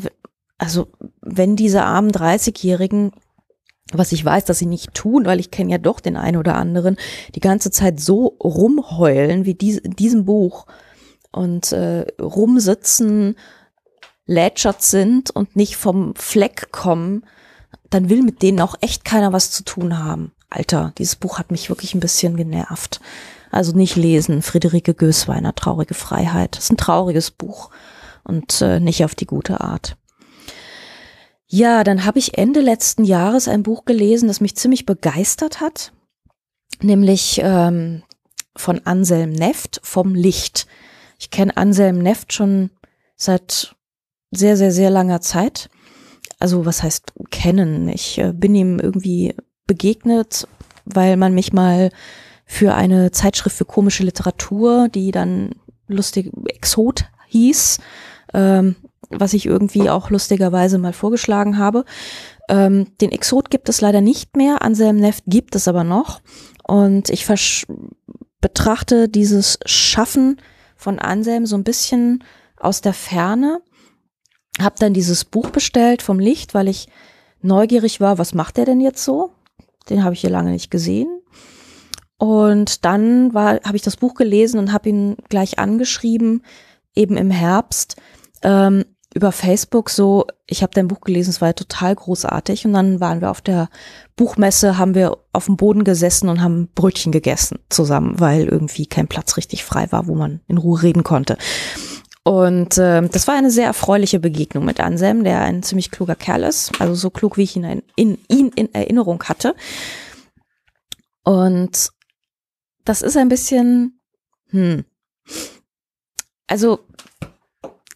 also, 0.58 0.88
wenn 1.20 1.56
diese 1.56 1.82
armen 1.82 2.12
30-Jährigen 2.12 3.12
was 3.98 4.12
ich 4.12 4.24
weiß, 4.24 4.44
dass 4.44 4.58
sie 4.58 4.66
nicht 4.66 4.94
tun, 4.94 5.26
weil 5.26 5.40
ich 5.40 5.50
kenne 5.50 5.72
ja 5.72 5.78
doch 5.78 6.00
den 6.00 6.16
einen 6.16 6.36
oder 6.36 6.54
anderen, 6.54 6.96
die 7.34 7.40
ganze 7.40 7.70
Zeit 7.70 8.00
so 8.00 8.36
rumheulen 8.42 9.44
wie 9.44 9.54
dies, 9.54 9.78
in 9.78 9.92
diesem 9.92 10.24
Buch 10.24 10.66
und 11.30 11.72
äh, 11.72 12.06
rumsitzen, 12.20 13.36
lätschert 14.26 14.82
sind 14.82 15.30
und 15.30 15.56
nicht 15.56 15.76
vom 15.76 16.14
Fleck 16.14 16.70
kommen, 16.72 17.24
dann 17.90 18.08
will 18.08 18.22
mit 18.22 18.42
denen 18.42 18.60
auch 18.60 18.76
echt 18.80 19.04
keiner 19.04 19.32
was 19.32 19.50
zu 19.50 19.64
tun 19.64 19.98
haben. 19.98 20.32
Alter, 20.48 20.92
dieses 20.98 21.16
Buch 21.16 21.38
hat 21.38 21.50
mich 21.50 21.68
wirklich 21.68 21.94
ein 21.94 22.00
bisschen 22.00 22.36
genervt. 22.36 23.00
Also 23.50 23.72
nicht 23.72 23.96
lesen, 23.96 24.42
Friederike 24.42 24.94
Gößweiner, 24.94 25.54
Traurige 25.54 25.94
Freiheit. 25.94 26.56
Das 26.56 26.64
ist 26.64 26.72
ein 26.72 26.76
trauriges 26.76 27.30
Buch 27.30 27.70
und 28.24 28.60
äh, 28.62 28.80
nicht 28.80 29.04
auf 29.04 29.14
die 29.14 29.26
gute 29.26 29.60
Art. 29.60 29.96
Ja, 31.54 31.84
dann 31.84 32.06
habe 32.06 32.18
ich 32.18 32.38
Ende 32.38 32.62
letzten 32.62 33.04
Jahres 33.04 33.46
ein 33.46 33.62
Buch 33.62 33.84
gelesen, 33.84 34.26
das 34.26 34.40
mich 34.40 34.56
ziemlich 34.56 34.86
begeistert 34.86 35.60
hat, 35.60 35.92
nämlich 36.80 37.42
ähm, 37.44 38.04
von 38.56 38.80
Anselm 38.86 39.32
Neft 39.32 39.78
vom 39.82 40.14
Licht. 40.14 40.66
Ich 41.18 41.28
kenne 41.28 41.54
Anselm 41.58 41.98
Neft 41.98 42.32
schon 42.32 42.70
seit 43.16 43.76
sehr, 44.30 44.56
sehr, 44.56 44.72
sehr 44.72 44.88
langer 44.88 45.20
Zeit. 45.20 45.68
Also 46.38 46.64
was 46.64 46.82
heißt 46.82 47.12
kennen? 47.30 47.86
Ich 47.90 48.16
äh, 48.16 48.32
bin 48.32 48.54
ihm 48.54 48.78
irgendwie 48.78 49.34
begegnet, 49.66 50.48
weil 50.86 51.18
man 51.18 51.34
mich 51.34 51.52
mal 51.52 51.90
für 52.46 52.72
eine 52.74 53.10
Zeitschrift 53.10 53.56
für 53.56 53.66
komische 53.66 54.04
Literatur, 54.04 54.88
die 54.88 55.10
dann 55.10 55.50
lustig 55.86 56.32
Exot 56.46 57.04
hieß, 57.26 57.78
ähm, 58.32 58.74
was 59.16 59.34
ich 59.34 59.46
irgendwie 59.46 59.90
auch 59.90 60.10
lustigerweise 60.10 60.78
mal 60.78 60.92
vorgeschlagen 60.92 61.58
habe. 61.58 61.84
Ähm, 62.48 62.86
den 63.00 63.12
Exot 63.12 63.50
gibt 63.50 63.68
es 63.68 63.80
leider 63.80 64.00
nicht 64.00 64.36
mehr, 64.36 64.62
Anselm 64.62 64.96
Neft 64.96 65.24
gibt 65.26 65.54
es 65.54 65.68
aber 65.68 65.84
noch. 65.84 66.20
Und 66.66 67.10
ich 67.10 67.26
betrachte 68.40 69.08
dieses 69.08 69.58
Schaffen 69.66 70.40
von 70.76 70.98
Anselm 70.98 71.46
so 71.46 71.56
ein 71.56 71.64
bisschen 71.64 72.24
aus 72.58 72.80
der 72.80 72.94
Ferne. 72.94 73.60
Hab 74.60 74.76
dann 74.76 74.94
dieses 74.94 75.24
Buch 75.24 75.50
bestellt 75.50 76.02
vom 76.02 76.18
Licht, 76.18 76.54
weil 76.54 76.68
ich 76.68 76.88
neugierig 77.40 78.00
war, 78.00 78.18
was 78.18 78.34
macht 78.34 78.58
er 78.58 78.64
denn 78.64 78.80
jetzt 78.80 79.04
so? 79.04 79.32
Den 79.88 80.04
habe 80.04 80.14
ich 80.14 80.20
hier 80.20 80.30
lange 80.30 80.50
nicht 80.50 80.70
gesehen. 80.70 81.22
Und 82.18 82.84
dann 82.84 83.34
habe 83.34 83.74
ich 83.76 83.82
das 83.82 83.96
Buch 83.96 84.14
gelesen 84.14 84.60
und 84.60 84.72
habe 84.72 84.88
ihn 84.88 85.16
gleich 85.28 85.58
angeschrieben, 85.58 86.44
eben 86.94 87.16
im 87.16 87.30
Herbst, 87.30 87.96
ähm, 88.42 88.84
über 89.14 89.32
Facebook 89.32 89.90
so, 89.90 90.26
ich 90.46 90.62
habe 90.62 90.72
dein 90.74 90.88
Buch 90.88 91.00
gelesen, 91.00 91.30
es 91.30 91.40
war 91.40 91.48
ja 91.48 91.54
total 91.54 91.94
großartig 91.94 92.66
und 92.66 92.72
dann 92.72 93.00
waren 93.00 93.20
wir 93.20 93.30
auf 93.30 93.40
der 93.40 93.68
Buchmesse, 94.16 94.78
haben 94.78 94.94
wir 94.94 95.18
auf 95.32 95.46
dem 95.46 95.56
Boden 95.56 95.84
gesessen 95.84 96.28
und 96.28 96.42
haben 96.42 96.68
Brötchen 96.74 97.12
gegessen 97.12 97.58
zusammen, 97.68 98.18
weil 98.18 98.48
irgendwie 98.48 98.86
kein 98.86 99.08
Platz 99.08 99.36
richtig 99.36 99.64
frei 99.64 99.90
war, 99.90 100.06
wo 100.06 100.14
man 100.14 100.40
in 100.48 100.58
Ruhe 100.58 100.82
reden 100.82 101.04
konnte. 101.04 101.36
Und 102.24 102.78
äh, 102.78 103.06
das 103.08 103.26
war 103.26 103.34
eine 103.34 103.50
sehr 103.50 103.66
erfreuliche 103.66 104.20
Begegnung 104.20 104.64
mit 104.64 104.78
Anselm, 104.80 105.24
der 105.24 105.40
ein 105.40 105.62
ziemlich 105.62 105.90
kluger 105.90 106.14
Kerl 106.14 106.44
ist, 106.44 106.80
also 106.80 106.94
so 106.94 107.10
klug, 107.10 107.36
wie 107.36 107.42
ich 107.42 107.56
ihn 107.56 107.64
in, 107.64 107.82
in, 107.96 108.18
ihn 108.28 108.48
in 108.54 108.72
Erinnerung 108.74 109.22
hatte. 109.24 109.56
Und 111.24 111.90
das 112.84 113.02
ist 113.02 113.16
ein 113.16 113.28
bisschen, 113.28 114.00
hm, 114.50 114.84
also 116.46 116.80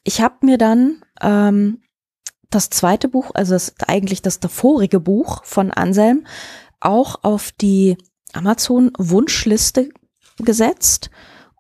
ich 0.07 0.21
habe 0.21 0.47
mir 0.47 0.57
dann 0.57 1.03
ähm, 1.21 1.83
das 2.49 2.71
zweite 2.71 3.09
Buch, 3.09 3.33
also 3.35 3.55
das, 3.55 3.75
eigentlich 3.89 4.23
das 4.23 4.39
davorige 4.39 5.01
Buch 5.01 5.45
von 5.45 5.73
Anselm, 5.73 6.27
auch 6.81 7.25
auf 7.25 7.51
die 7.51 7.99
Amazon-Wunschliste 8.33 9.91
gesetzt. 10.39 11.11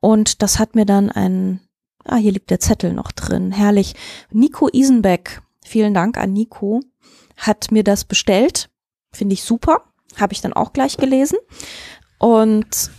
Und 0.01 0.43
das 0.43 0.61
hat 0.61 0.77
mir 0.77 0.87
dann 0.87 1.11
ein, 1.11 1.61
ah, 2.05 2.17
hier 2.17 2.31
liegt 2.31 2.51
der 2.51 2.61
Zettel 2.61 2.93
noch 2.93 3.11
drin, 3.11 3.51
herrlich. 3.51 3.97
Nico 4.31 4.69
Isenbeck, 4.73 5.43
vielen 5.65 5.93
Dank 5.93 6.17
an 6.17 6.33
Nico, 6.33 6.83
hat 7.37 7.73
mir 7.73 7.83
das 7.83 8.05
bestellt. 8.05 8.71
Finde 9.11 9.33
ich 9.33 9.43
super. 9.43 9.83
Habe 10.17 10.35
ich 10.35 10.41
dann 10.41 10.53
auch 10.53 10.73
gleich 10.73 10.97
gelesen. 10.99 11.39
Und 12.19 12.91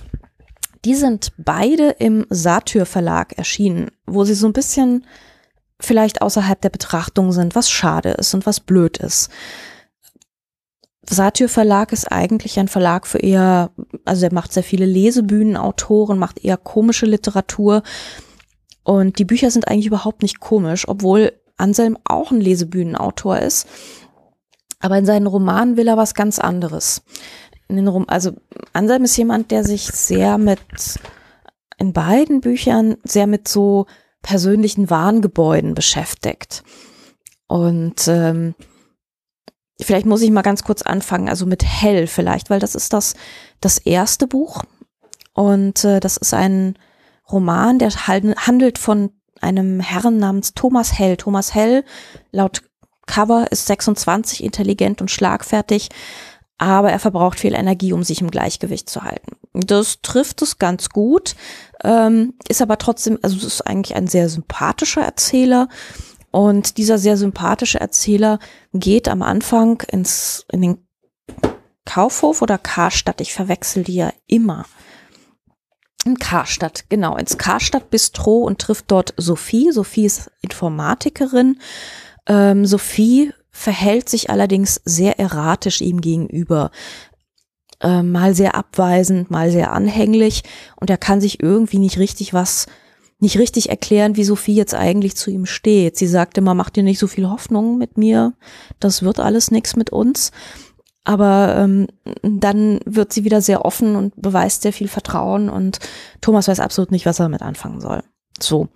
die 0.84 0.96
sind 0.96 1.32
beide 1.38 1.92
im 1.92 2.26
Satyr 2.30 2.86
Verlag 2.86 3.38
erschienen, 3.38 3.92
wo 4.06 4.26
sie 4.26 4.36
so 4.36 4.46
ein 4.46 4.54
bisschen 4.54 5.06
vielleicht 5.80 6.22
außerhalb 6.22 6.60
der 6.62 6.70
Betrachtung 6.70 7.32
sind, 7.32 7.56
was 7.56 7.70
schade 7.70 8.12
ist 8.12 8.34
und 8.34 8.46
was 8.46 8.60
blöd 8.60 8.98
ist. 8.98 9.30
Satyr 11.10 11.48
Verlag 11.48 11.94
ist 11.94 12.12
eigentlich 12.12 12.60
ein 12.60 12.68
Verlag 12.68 13.08
für 13.08 13.20
eher, 13.20 13.72
also 14.04 14.26
er 14.26 14.34
macht 14.34 14.52
sehr 14.52 14.64
viele 14.64 14.86
Lesebühnenautoren, 14.86 16.20
macht 16.20 16.44
eher 16.44 16.58
komische 16.58 17.06
Literatur 17.06 17.84
und 18.84 19.20
die 19.20 19.26
Bücher 19.26 19.52
sind 19.52 19.68
eigentlich 19.68 19.88
überhaupt 19.88 20.22
nicht 20.22 20.40
komisch, 20.40 20.88
obwohl 20.88 21.34
Anselm 21.58 21.98
auch 22.04 22.32
ein 22.32 22.42
Lesebühnenautor 22.42 23.40
ist. 23.40 23.68
Aber 24.80 24.98
in 24.98 25.06
seinen 25.06 25.28
Romanen 25.28 25.78
will 25.78 25.88
er 25.88 25.98
was 25.98 26.14
ganz 26.14 26.40
anderes. 26.40 27.02
In 27.68 27.78
den 27.78 27.88
Rom 27.88 28.06
also 28.08 28.32
Anselm 28.74 29.04
ist 29.04 29.18
jemand, 29.18 29.52
der 29.52 29.64
sich 29.64 29.88
sehr 29.88 30.38
mit, 30.38 30.60
in 31.78 31.94
beiden 31.94 32.42
Büchern 32.42 32.98
sehr 33.04 33.28
mit 33.28 33.48
so 33.48 33.88
persönlichen 34.22 34.90
Warngebäuden 34.90 35.74
beschäftigt. 35.74 36.64
Und 37.48 38.08
ähm, 38.08 38.56
vielleicht 39.82 40.06
muss 40.06 40.22
ich 40.22 40.32
mal 40.32 40.42
ganz 40.42 40.64
kurz 40.64 40.82
anfangen, 40.82 41.30
also 41.30 41.46
mit 41.46 41.64
Hell 41.64 42.08
vielleicht, 42.08 42.50
weil 42.50 42.60
das 42.60 42.76
ist 42.76 42.94
das, 42.94 43.16
das 43.62 43.78
erste 43.78 44.28
Buch. 44.28 44.64
Und 45.34 45.84
äh, 45.84 46.00
das 46.00 46.18
ist 46.18 46.34
ein 46.34 46.78
Roman, 47.32 47.80
der 47.80 47.90
handelt 47.92 48.78
von 48.78 49.12
einem 49.42 49.80
Herrn 49.80 50.18
namens 50.18 50.54
Thomas 50.54 50.98
Hell. 50.98 51.18
Thomas 51.18 51.54
Hell, 51.54 51.84
laut 52.32 52.64
Cover, 53.06 53.52
ist 53.52 53.68
26, 53.68 54.44
intelligent 54.44 55.02
und 55.02 55.12
schlagfertig, 55.12 55.90
aber 56.58 56.92
er 56.92 57.00
verbraucht 57.00 57.40
viel 57.40 57.54
Energie, 57.54 57.94
um 57.94 58.04
sich 58.04 58.22
im 58.22 58.32
Gleichgewicht 58.32 58.90
zu 58.90 59.04
halten. 59.04 59.38
Das 59.54 60.02
trifft 60.02 60.42
es 60.42 60.58
ganz 60.58 60.90
gut, 60.90 61.36
ähm, 61.84 62.34
ist 62.48 62.62
aber 62.62 62.78
trotzdem, 62.78 63.20
also 63.22 63.38
es 63.38 63.44
ist 63.44 63.62
eigentlich 63.62 63.96
ein 63.96 64.08
sehr 64.08 64.30
sympathischer 64.30 65.02
Erzähler. 65.02 65.68
Und 66.32 66.78
dieser 66.78 66.98
sehr 66.98 67.18
sympathische 67.18 67.80
Erzähler 67.80 68.40
geht 68.74 69.08
am 69.08 69.22
Anfang 69.22 69.82
ins, 69.90 70.46
in 70.52 70.62
den 70.62 70.88
Kaufhof 71.86 72.42
oder 72.42 72.58
Karstadt. 72.58 73.22
Ich 73.22 73.34
verwechsel 73.34 73.84
die 73.84 73.96
ja 73.96 74.12
immer. 74.28 74.66
In 76.06 76.20
Karstadt, 76.20 76.86
genau, 76.90 77.18
ins 77.18 77.38
Karstadt 77.38 77.90
Bistro 77.90 78.44
und 78.44 78.60
trifft 78.60 78.92
dort 78.92 79.14
Sophie. 79.18 79.72
Sophie 79.72 80.06
ist 80.06 80.32
Informatikerin. 80.42 81.60
Ähm, 82.28 82.66
Sophie 82.66 83.34
verhält 83.58 84.08
sich 84.08 84.30
allerdings 84.30 84.80
sehr 84.86 85.20
erratisch 85.20 85.82
ihm 85.82 86.00
gegenüber. 86.00 86.70
Äh, 87.82 88.04
mal 88.04 88.36
sehr 88.36 88.54
abweisend, 88.54 89.32
mal 89.32 89.52
sehr 89.52 89.72
anhänglich 89.72 90.44
und 90.76 90.92
er 90.92 90.98
kann 90.98 91.22
sich 91.22 91.42
irgendwie 91.42 91.80
nicht 91.80 91.98
richtig 91.98 92.34
was, 92.34 92.68
nicht 93.20 93.40
richtig 93.40 93.70
erklären, 93.70 94.16
wie 94.16 94.24
Sophie 94.24 94.54
jetzt 94.54 94.76
eigentlich 94.76 95.16
zu 95.16 95.32
ihm 95.32 95.48
steht. 95.48 95.98
Sie 95.98 96.06
sagt 96.06 96.38
immer, 96.38 96.54
mach 96.54 96.70
dir 96.70 96.84
nicht 96.84 97.00
so 97.00 97.08
viel 97.08 97.28
Hoffnung 97.28 97.80
mit 97.80 97.98
mir, 97.98 98.34
das 98.80 99.02
wird 99.02 99.20
alles 99.20 99.50
nichts 99.50 99.76
mit 99.76 99.90
uns. 99.90 100.32
Aber 101.04 101.56
ähm, 101.58 101.88
dann 102.22 102.80
wird 102.86 103.12
sie 103.12 103.24
wieder 103.24 103.42
sehr 103.42 103.66
offen 103.66 103.96
und 103.96 104.14
beweist 104.22 104.62
sehr 104.62 104.74
viel 104.74 104.88
Vertrauen 104.88 105.50
und 105.50 105.80
Thomas 106.22 106.48
weiß 106.48 106.60
absolut 106.60 106.92
nicht, 106.92 107.08
was 107.08 107.20
er 107.20 107.26
damit 107.26 107.42
anfangen 107.42 107.82
soll. 107.82 108.04
So. 108.40 108.70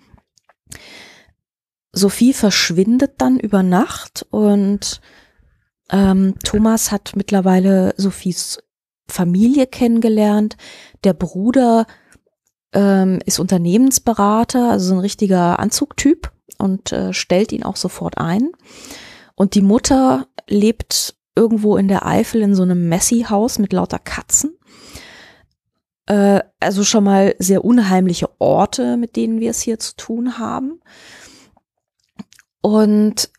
Sophie 1.94 2.34
verschwindet 2.34 3.14
dann 3.18 3.40
über 3.40 3.64
Nacht 3.64 4.26
und 4.30 5.02
ähm, 5.90 6.36
Thomas 6.44 6.92
hat 6.92 7.14
mittlerweile 7.16 7.94
Sophies 7.98 8.60
Familie 9.10 9.68
kennengelernt. 9.68 10.56
Der 11.04 11.14
Bruder 11.14 11.86
ähm, 12.74 13.20
ist 13.26 13.40
Unternehmensberater, 13.40 14.72
also 14.72 14.90
so 14.90 14.94
ein 14.96 15.00
richtiger 15.00 15.60
Anzugtyp 15.60 16.32
und 16.58 16.94
äh, 16.94 17.14
stellt 17.14 17.52
ihn 17.52 17.64
auch 17.64 17.76
sofort 17.76 18.18
ein. 18.18 18.52
Und 19.36 19.56
die 19.56 19.62
Mutter 19.62 20.28
lebt 20.48 21.16
irgendwo 21.36 21.78
in 21.78 21.88
der 21.88 22.06
Eifel 22.06 22.42
in 22.42 22.56
so 22.56 22.64
einem 22.64 22.88
Messi-Haus 22.88 23.60
mit 23.60 23.74
lauter 23.74 24.00
Katzen. 24.00 24.58
Äh, 26.06 26.42
also 26.60 26.84
schon 26.84 27.04
mal 27.04 27.36
sehr 27.40 27.66
unheimliche 27.66 28.30
Orte, 28.40 28.98
mit 28.98 29.16
denen 29.16 29.40
wir 29.40 29.52
es 29.52 29.62
hier 29.62 29.80
zu 29.80 29.96
tun 29.96 30.38
haben. 30.38 30.82
Und 32.62 33.30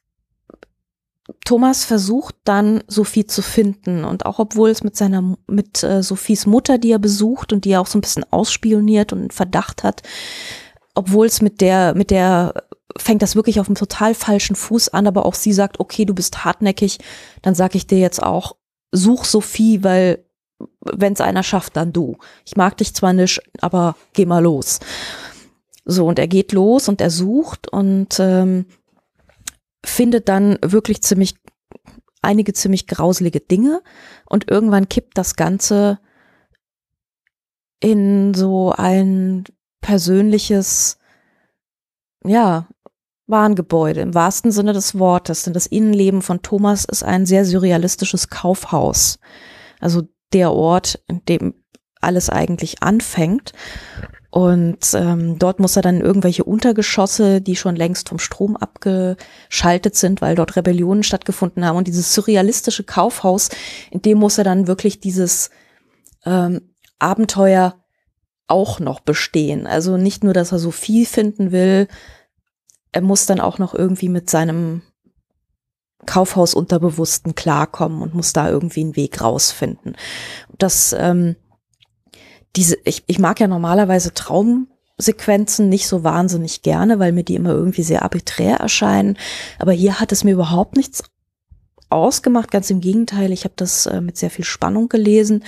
Thomas 1.44 1.85
versucht 1.85 2.35
dann 2.44 2.82
Sophie 2.88 3.26
zu 3.26 3.42
finden 3.42 4.04
und 4.04 4.26
auch 4.26 4.38
obwohl 4.38 4.70
es 4.70 4.82
mit 4.82 4.96
seiner 4.96 5.37
mit 5.46 5.82
äh, 5.82 6.02
Sophies 6.02 6.46
Mutter, 6.46 6.78
die 6.78 6.90
er 6.90 6.98
besucht 6.98 7.52
und 7.52 7.64
die 7.64 7.70
er 7.70 7.80
auch 7.80 7.87
so 7.87 7.98
ein 7.98 8.00
bisschen 8.00 8.24
ausspioniert 8.30 9.12
und 9.12 9.32
Verdacht 9.32 9.85
hat, 9.85 10.02
obwohl 10.94 11.26
es 11.26 11.40
mit 11.40 11.61
der 11.61 11.94
mit 11.94 12.11
der 12.11 12.54
fängt 12.98 13.22
das 13.22 13.37
wirklich 13.37 13.61
auf 13.61 13.68
einem 13.68 13.76
total 13.76 14.14
falschen 14.14 14.56
Fuß 14.56 14.90
an, 14.90 15.06
aber 15.06 15.24
auch 15.24 15.35
sie 15.35 15.52
sagt, 15.52 15.80
okay, 15.80 16.04
du 16.04 16.14
bist 16.14 16.44
hartnäckig, 16.44 16.98
dann 17.40 17.54
sag 17.54 17.74
ich 17.74 17.87
dir 17.87 17.98
jetzt 17.98 18.22
auch, 18.22 18.56
such 18.90 19.24
Sophie, 19.24 19.82
weil 19.82 20.24
wenn 20.80 21.14
es 21.14 21.20
einer 21.20 21.42
schafft, 21.42 21.76
dann 21.76 21.92
du. 21.92 22.18
Ich 22.44 22.56
mag 22.56 22.76
dich 22.76 22.94
zwar 22.94 23.12
nicht, 23.12 23.40
aber 23.61 23.96
geh 24.12 24.26
mal 24.26 24.42
los. 24.42 24.80
So 25.85 26.06
und 26.06 26.18
er 26.18 26.28
geht 26.28 26.52
los 26.52 26.88
und 26.88 27.00
er 27.00 27.11
sucht 27.11 27.68
und 27.68 28.18
ähm, 28.20 28.66
findet 29.85 30.29
dann 30.29 30.59
wirklich 30.62 31.03
ziemlich 31.03 31.35
einige 32.23 32.53
ziemlich 32.53 32.87
grauselige 32.87 33.40
Dinge 33.40 33.83
und 34.27 34.51
irgendwann 34.51 34.88
kippt 34.88 35.18
das 35.18 35.35
Ganze 35.35 35.99
in 37.81 38.33
so 38.33 38.73
ein 38.73 39.45
persönliches, 39.81 40.99
ja, 42.25 42.68
Warengebäude 43.27 44.01
im 44.01 44.14
wahrsten 44.14 44.53
Sinne 44.53 44.73
des 44.73 44.99
Wortes. 44.99 45.45
Denn 45.45 45.53
das 45.53 45.66
Innenleben 45.66 46.23
von 46.23 46.42
Thomas 46.42 46.85
ist 46.85 47.03
ein 47.03 47.27
sehr 47.27 47.45
surrealistisches 47.45 48.29
Kaufhaus. 48.29 49.18
Also 49.81 50.03
der 50.33 50.53
Ort, 50.53 51.03
in 51.09 51.25
dem 51.25 51.55
alles 52.01 52.31
eigentlich 52.31 52.83
anfängt. 52.83 53.53
Und 54.33 54.95
ähm, 54.95 55.38
dort 55.38 55.61
muss 55.61 55.77
er 55.77 55.83
dann 55.83 56.01
irgendwelche 56.01 56.45
Untergeschosse, 56.45 57.42
die 57.42 57.55
schon 57.55 57.77
längst 57.77 58.09
vom 58.09 58.18
Strom 58.18 58.57
abgeschaltet 58.57 59.95
sind, 59.95 60.23
weil 60.23 60.37
dort 60.37 60.57
Rebellionen 60.57 61.03
stattgefunden 61.03 61.66
haben. 61.66 61.77
Und 61.77 61.87
dieses 61.87 62.14
surrealistische 62.14 62.83
Kaufhaus, 62.83 63.51
in 63.90 64.01
dem 64.01 64.16
muss 64.16 64.38
er 64.38 64.45
dann 64.45 64.66
wirklich 64.66 65.01
dieses 65.01 65.51
ähm, 66.25 66.62
Abenteuer 66.99 67.75
auch 68.47 68.81
noch 68.81 69.01
bestehen. 69.01 69.66
Also 69.66 69.99
nicht 69.99 70.25
nur, 70.25 70.33
dass 70.33 70.51
er 70.51 70.59
so 70.59 70.71
viel 70.71 71.05
finden 71.05 71.53
will, 71.53 71.87
er 72.90 73.03
muss 73.03 73.27
dann 73.27 73.38
auch 73.38 73.59
noch 73.59 73.75
irgendwie 73.75 74.09
mit 74.09 74.31
seinem 74.31 74.81
Kaufhaus 76.07 76.55
Unterbewussten 76.55 77.35
klarkommen 77.35 78.01
und 78.01 78.14
muss 78.14 78.33
da 78.33 78.49
irgendwie 78.49 78.81
einen 78.81 78.97
Weg 78.97 79.21
rausfinden. 79.21 79.95
Das 80.57 80.97
ähm, 80.99 81.37
diese, 82.56 82.76
ich, 82.84 83.04
ich 83.06 83.18
mag 83.18 83.40
ja 83.40 83.46
normalerweise 83.46 84.12
Traumsequenzen 84.14 85.68
nicht 85.68 85.86
so 85.86 86.04
wahnsinnig 86.04 86.62
gerne, 86.62 86.98
weil 86.98 87.12
mir 87.12 87.24
die 87.24 87.34
immer 87.34 87.50
irgendwie 87.50 87.82
sehr 87.82 88.02
arbiträr 88.02 88.56
erscheinen. 88.56 89.16
Aber 89.58 89.72
hier 89.72 90.00
hat 90.00 90.12
es 90.12 90.24
mir 90.24 90.32
überhaupt 90.32 90.76
nichts 90.76 91.04
ausgemacht. 91.88 92.50
Ganz 92.50 92.70
im 92.70 92.80
Gegenteil, 92.80 93.32
ich 93.32 93.44
habe 93.44 93.54
das 93.56 93.86
äh, 93.86 94.00
mit 94.00 94.16
sehr 94.16 94.30
viel 94.30 94.44
Spannung 94.44 94.88
gelesen, 94.88 95.44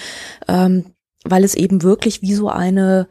ähm, 0.49 0.87
weil 1.25 1.45
es 1.45 1.55
eben 1.55 1.83
wirklich 1.83 2.23
wie 2.23 2.35
so 2.35 2.49
eine, 2.49 3.09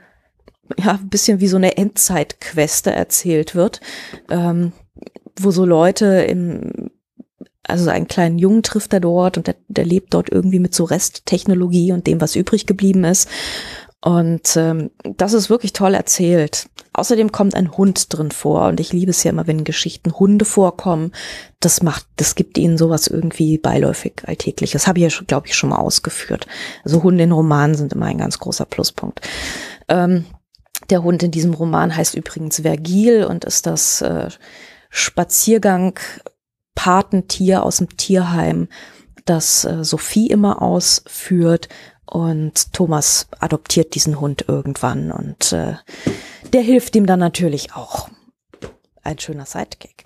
ja, 0.77 0.93
ein 0.93 1.09
bisschen 1.09 1.39
wie 1.39 1.47
so 1.47 1.57
eine 1.57 1.77
Endzeitqueste 1.77 2.91
erzählt 2.91 3.55
wird, 3.55 3.81
ähm, 4.29 4.71
wo 5.39 5.51
so 5.51 5.65
Leute 5.65 6.05
im 6.05 6.91
also 7.65 7.89
einen 7.89 8.07
kleinen 8.07 8.37
Jungen 8.37 8.61
trifft 8.61 8.93
er 8.93 8.99
dort 8.99 9.37
und 9.37 9.47
der, 9.47 9.55
der 9.69 9.85
lebt 9.85 10.13
dort 10.13 10.29
irgendwie 10.29 10.59
mit 10.59 10.75
so 10.75 10.83
Resttechnologie 10.83 11.93
und 11.93 12.07
dem, 12.07 12.19
was 12.19 12.35
übrig 12.35 12.65
geblieben 12.65 13.05
ist. 13.05 13.29
Und 14.03 14.57
ähm, 14.57 14.91
das 15.15 15.31
ist 15.31 15.49
wirklich 15.49 15.71
toll 15.71 15.93
erzählt. 15.93 16.67
Außerdem 16.91 17.31
kommt 17.31 17.55
ein 17.55 17.71
Hund 17.77 18.13
drin 18.13 18.31
vor 18.31 18.67
und 18.67 18.81
ich 18.81 18.91
liebe 18.91 19.11
es 19.11 19.23
ja 19.23 19.31
immer, 19.31 19.47
wenn 19.47 19.59
in 19.59 19.63
Geschichten 19.63 20.11
Hunde 20.11 20.43
vorkommen. 20.43 21.13
Das 21.61 21.81
macht, 21.81 22.05
das 22.17 22.35
gibt 22.35 22.57
ihnen 22.57 22.77
sowas 22.77 23.07
irgendwie 23.07 23.57
beiläufig 23.57 24.23
alltägliches. 24.25 24.81
Das 24.81 24.87
habe 24.87 24.99
ich 24.99 25.09
ja, 25.09 25.21
glaube 25.25 25.47
ich, 25.47 25.55
schon 25.55 25.69
mal 25.69 25.77
ausgeführt. 25.77 26.47
Also 26.83 27.01
Hunde 27.01 27.23
in 27.23 27.31
Romanen 27.31 27.75
sind 27.75 27.93
immer 27.93 28.07
ein 28.07 28.17
ganz 28.17 28.39
großer 28.39 28.65
Pluspunkt. 28.65 29.21
Ähm, 29.87 30.25
der 30.89 31.01
Hund 31.01 31.23
in 31.23 31.31
diesem 31.31 31.53
Roman 31.53 31.95
heißt 31.95 32.13
übrigens 32.15 32.59
Vergil 32.59 33.23
und 33.23 33.45
ist 33.45 33.65
das 33.65 34.01
äh, 34.01 34.27
Spaziergang 34.89 35.97
Patentier 36.75 37.63
aus 37.63 37.77
dem 37.77 37.95
Tierheim, 37.95 38.67
das 39.23 39.63
äh, 39.63 39.85
Sophie 39.85 40.27
immer 40.27 40.61
ausführt 40.61 41.69
und 42.13 42.73
Thomas 42.73 43.27
adoptiert 43.39 43.95
diesen 43.95 44.19
Hund 44.19 44.45
irgendwann 44.47 45.11
und 45.11 45.51
äh, 45.51 45.73
der 46.53 46.61
hilft 46.61 46.95
ihm 46.95 47.07
dann 47.07 47.19
natürlich 47.19 47.73
auch. 47.73 48.07
Ein 49.01 49.17
schöner 49.17 49.47
Sidekick. 49.47 50.03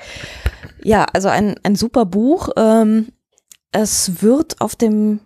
Ja, 0.82 1.04
also 1.12 1.28
ein, 1.28 1.56
ein 1.64 1.76
super 1.76 2.06
Buch. 2.06 2.48
Ähm, 2.56 3.10
es 3.74 4.22
wird 4.22 4.62
auf 4.62 4.78
dem 4.78 5.20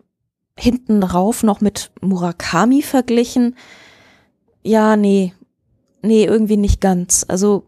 hinten 0.58 1.04
rauf 1.04 1.44
noch 1.44 1.62
mit 1.62 1.91
Murakami 2.02 2.82
verglichen. 2.82 3.56
Ja, 4.63 4.96
nee. 4.96 5.36
Nee, 6.02 6.26
irgendwie 6.26 6.58
nicht 6.58 6.82
ganz. 6.82 7.24
Also 7.28 7.63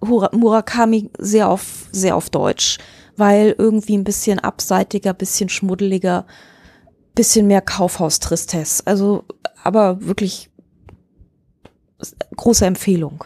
Murakami 0.00 1.10
sehr 1.18 1.48
auf, 1.48 1.88
sehr 1.90 2.16
auf 2.16 2.28
Deutsch, 2.28 2.76
weil 3.16 3.54
irgendwie 3.56 3.96
ein 3.96 4.04
bisschen 4.04 4.40
abseitiger, 4.40 5.14
bisschen 5.14 5.48
schmuddeliger 5.48 6.26
bisschen 7.18 7.48
mehr 7.48 7.60
Kaufhaustristesse. 7.60 8.84
Also, 8.86 9.24
aber 9.64 10.06
wirklich 10.06 10.50
große 12.36 12.64
Empfehlung. 12.64 13.24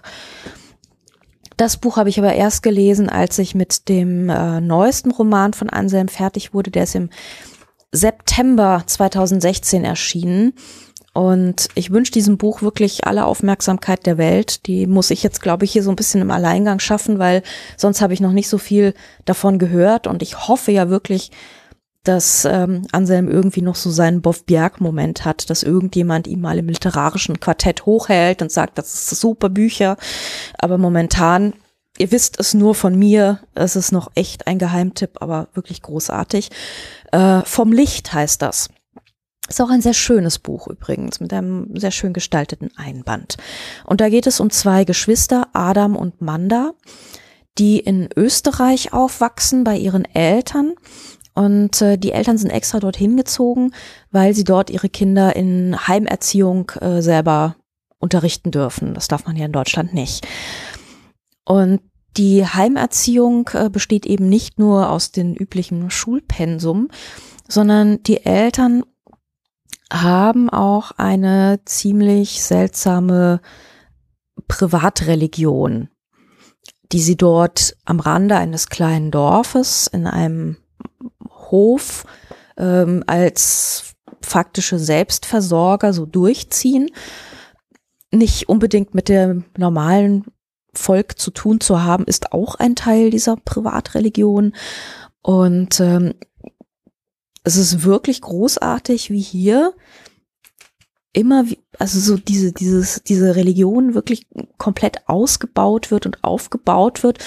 Das 1.58 1.76
Buch 1.76 1.98
habe 1.98 2.08
ich 2.08 2.18
aber 2.18 2.32
erst 2.32 2.62
gelesen, 2.62 3.10
als 3.10 3.38
ich 3.38 3.54
mit 3.54 3.90
dem 3.90 4.30
äh, 4.30 4.62
neuesten 4.62 5.10
Roman 5.10 5.52
von 5.52 5.68
Anselm 5.68 6.08
fertig 6.08 6.54
wurde. 6.54 6.70
Der 6.70 6.84
ist 6.84 6.94
im 6.94 7.10
September 7.92 8.82
2016 8.86 9.84
erschienen. 9.84 10.54
Und 11.12 11.68
ich 11.74 11.90
wünsche 11.90 12.12
diesem 12.12 12.38
Buch 12.38 12.62
wirklich 12.62 13.06
alle 13.06 13.26
Aufmerksamkeit 13.26 14.06
der 14.06 14.16
Welt. 14.16 14.66
Die 14.66 14.86
muss 14.86 15.10
ich 15.10 15.22
jetzt, 15.22 15.42
glaube 15.42 15.66
ich, 15.66 15.72
hier 15.72 15.82
so 15.82 15.90
ein 15.90 15.96
bisschen 15.96 16.22
im 16.22 16.30
Alleingang 16.30 16.78
schaffen, 16.78 17.18
weil 17.18 17.42
sonst 17.76 18.00
habe 18.00 18.14
ich 18.14 18.20
noch 18.20 18.32
nicht 18.32 18.48
so 18.48 18.56
viel 18.56 18.94
davon 19.26 19.58
gehört. 19.58 20.06
Und 20.06 20.22
ich 20.22 20.48
hoffe 20.48 20.72
ja 20.72 20.88
wirklich, 20.88 21.30
dass 22.04 22.44
ähm, 22.44 22.86
Anselm 22.90 23.28
irgendwie 23.28 23.62
noch 23.62 23.76
so 23.76 23.90
seinen 23.90 24.22
Boff 24.22 24.44
Bjerg-Moment 24.44 25.24
hat, 25.24 25.50
dass 25.50 25.62
irgendjemand 25.62 26.26
ihm 26.26 26.40
mal 26.40 26.58
im 26.58 26.68
literarischen 26.68 27.38
Quartett 27.38 27.86
hochhält 27.86 28.42
und 28.42 28.50
sagt, 28.50 28.78
das 28.78 28.92
ist 28.92 29.20
super 29.20 29.48
Bücher. 29.48 29.96
Aber 30.58 30.78
momentan, 30.78 31.54
ihr 31.98 32.10
wisst 32.10 32.40
es 32.40 32.54
nur 32.54 32.74
von 32.74 32.98
mir, 32.98 33.40
es 33.54 33.76
ist 33.76 33.92
noch 33.92 34.10
echt 34.16 34.48
ein 34.48 34.58
Geheimtipp, 34.58 35.22
aber 35.22 35.48
wirklich 35.54 35.82
großartig. 35.82 36.50
Äh, 37.12 37.42
vom 37.42 37.72
Licht 37.72 38.12
heißt 38.12 38.42
das. 38.42 38.68
Ist 39.48 39.60
auch 39.60 39.70
ein 39.70 39.82
sehr 39.82 39.94
schönes 39.94 40.38
Buch 40.38 40.66
übrigens, 40.68 41.20
mit 41.20 41.32
einem 41.32 41.68
sehr 41.76 41.90
schön 41.90 42.12
gestalteten 42.12 42.70
Einband. 42.76 43.36
Und 43.84 44.00
da 44.00 44.08
geht 44.08 44.26
es 44.26 44.40
um 44.40 44.50
zwei 44.50 44.84
Geschwister, 44.84 45.48
Adam 45.52 45.94
und 45.94 46.20
Manda, 46.20 46.72
die 47.58 47.78
in 47.78 48.08
Österreich 48.16 48.92
aufwachsen 48.92 49.62
bei 49.62 49.76
ihren 49.76 50.04
Eltern 50.04 50.74
und 51.34 51.80
äh, 51.80 51.96
die 51.96 52.12
Eltern 52.12 52.38
sind 52.38 52.50
extra 52.50 52.80
dorthin 52.80 53.16
gezogen, 53.16 53.72
weil 54.10 54.34
sie 54.34 54.44
dort 54.44 54.70
ihre 54.70 54.88
Kinder 54.88 55.34
in 55.34 55.76
Heimerziehung 55.88 56.70
äh, 56.80 57.00
selber 57.00 57.56
unterrichten 57.98 58.50
dürfen. 58.50 58.94
Das 58.94 59.08
darf 59.08 59.26
man 59.26 59.36
ja 59.36 59.46
in 59.46 59.52
Deutschland 59.52 59.94
nicht. 59.94 60.26
Und 61.44 61.80
die 62.16 62.44
Heimerziehung 62.44 63.48
äh, 63.54 63.70
besteht 63.70 64.04
eben 64.04 64.28
nicht 64.28 64.58
nur 64.58 64.90
aus 64.90 65.12
den 65.12 65.34
üblichen 65.34 65.90
Schulpensum, 65.90 66.88
sondern 67.48 68.02
die 68.02 68.24
Eltern 68.24 68.84
haben 69.90 70.50
auch 70.50 70.92
eine 70.92 71.60
ziemlich 71.64 72.42
seltsame 72.42 73.40
Privatreligion, 74.48 75.88
die 76.92 77.00
sie 77.00 77.16
dort 77.16 77.76
am 77.84 78.00
Rande 78.00 78.36
eines 78.36 78.68
kleinen 78.68 79.10
Dorfes 79.10 79.86
in 79.86 80.06
einem 80.06 80.56
Hof 81.50 82.04
ähm, 82.56 83.04
als 83.06 83.94
faktische 84.20 84.78
Selbstversorger 84.78 85.92
so 85.92 86.06
durchziehen. 86.06 86.90
Nicht 88.10 88.48
unbedingt 88.48 88.94
mit 88.94 89.08
dem 89.08 89.44
normalen 89.56 90.24
Volk 90.74 91.18
zu 91.18 91.30
tun 91.30 91.60
zu 91.60 91.82
haben, 91.82 92.04
ist 92.04 92.32
auch 92.32 92.54
ein 92.54 92.76
Teil 92.76 93.10
dieser 93.10 93.36
Privatreligion. 93.36 94.54
Und 95.22 95.80
ähm, 95.80 96.14
es 97.44 97.56
ist 97.56 97.84
wirklich 97.84 98.20
großartig, 98.20 99.10
wie 99.10 99.20
hier 99.20 99.74
immer, 101.12 101.46
wie, 101.46 101.58
also 101.78 102.00
so 102.00 102.16
diese, 102.16 102.52
dieses, 102.52 103.02
diese 103.02 103.36
Religion 103.36 103.94
wirklich 103.94 104.26
komplett 104.56 105.08
ausgebaut 105.08 105.90
wird 105.90 106.06
und 106.06 106.24
aufgebaut 106.24 107.02
wird, 107.02 107.18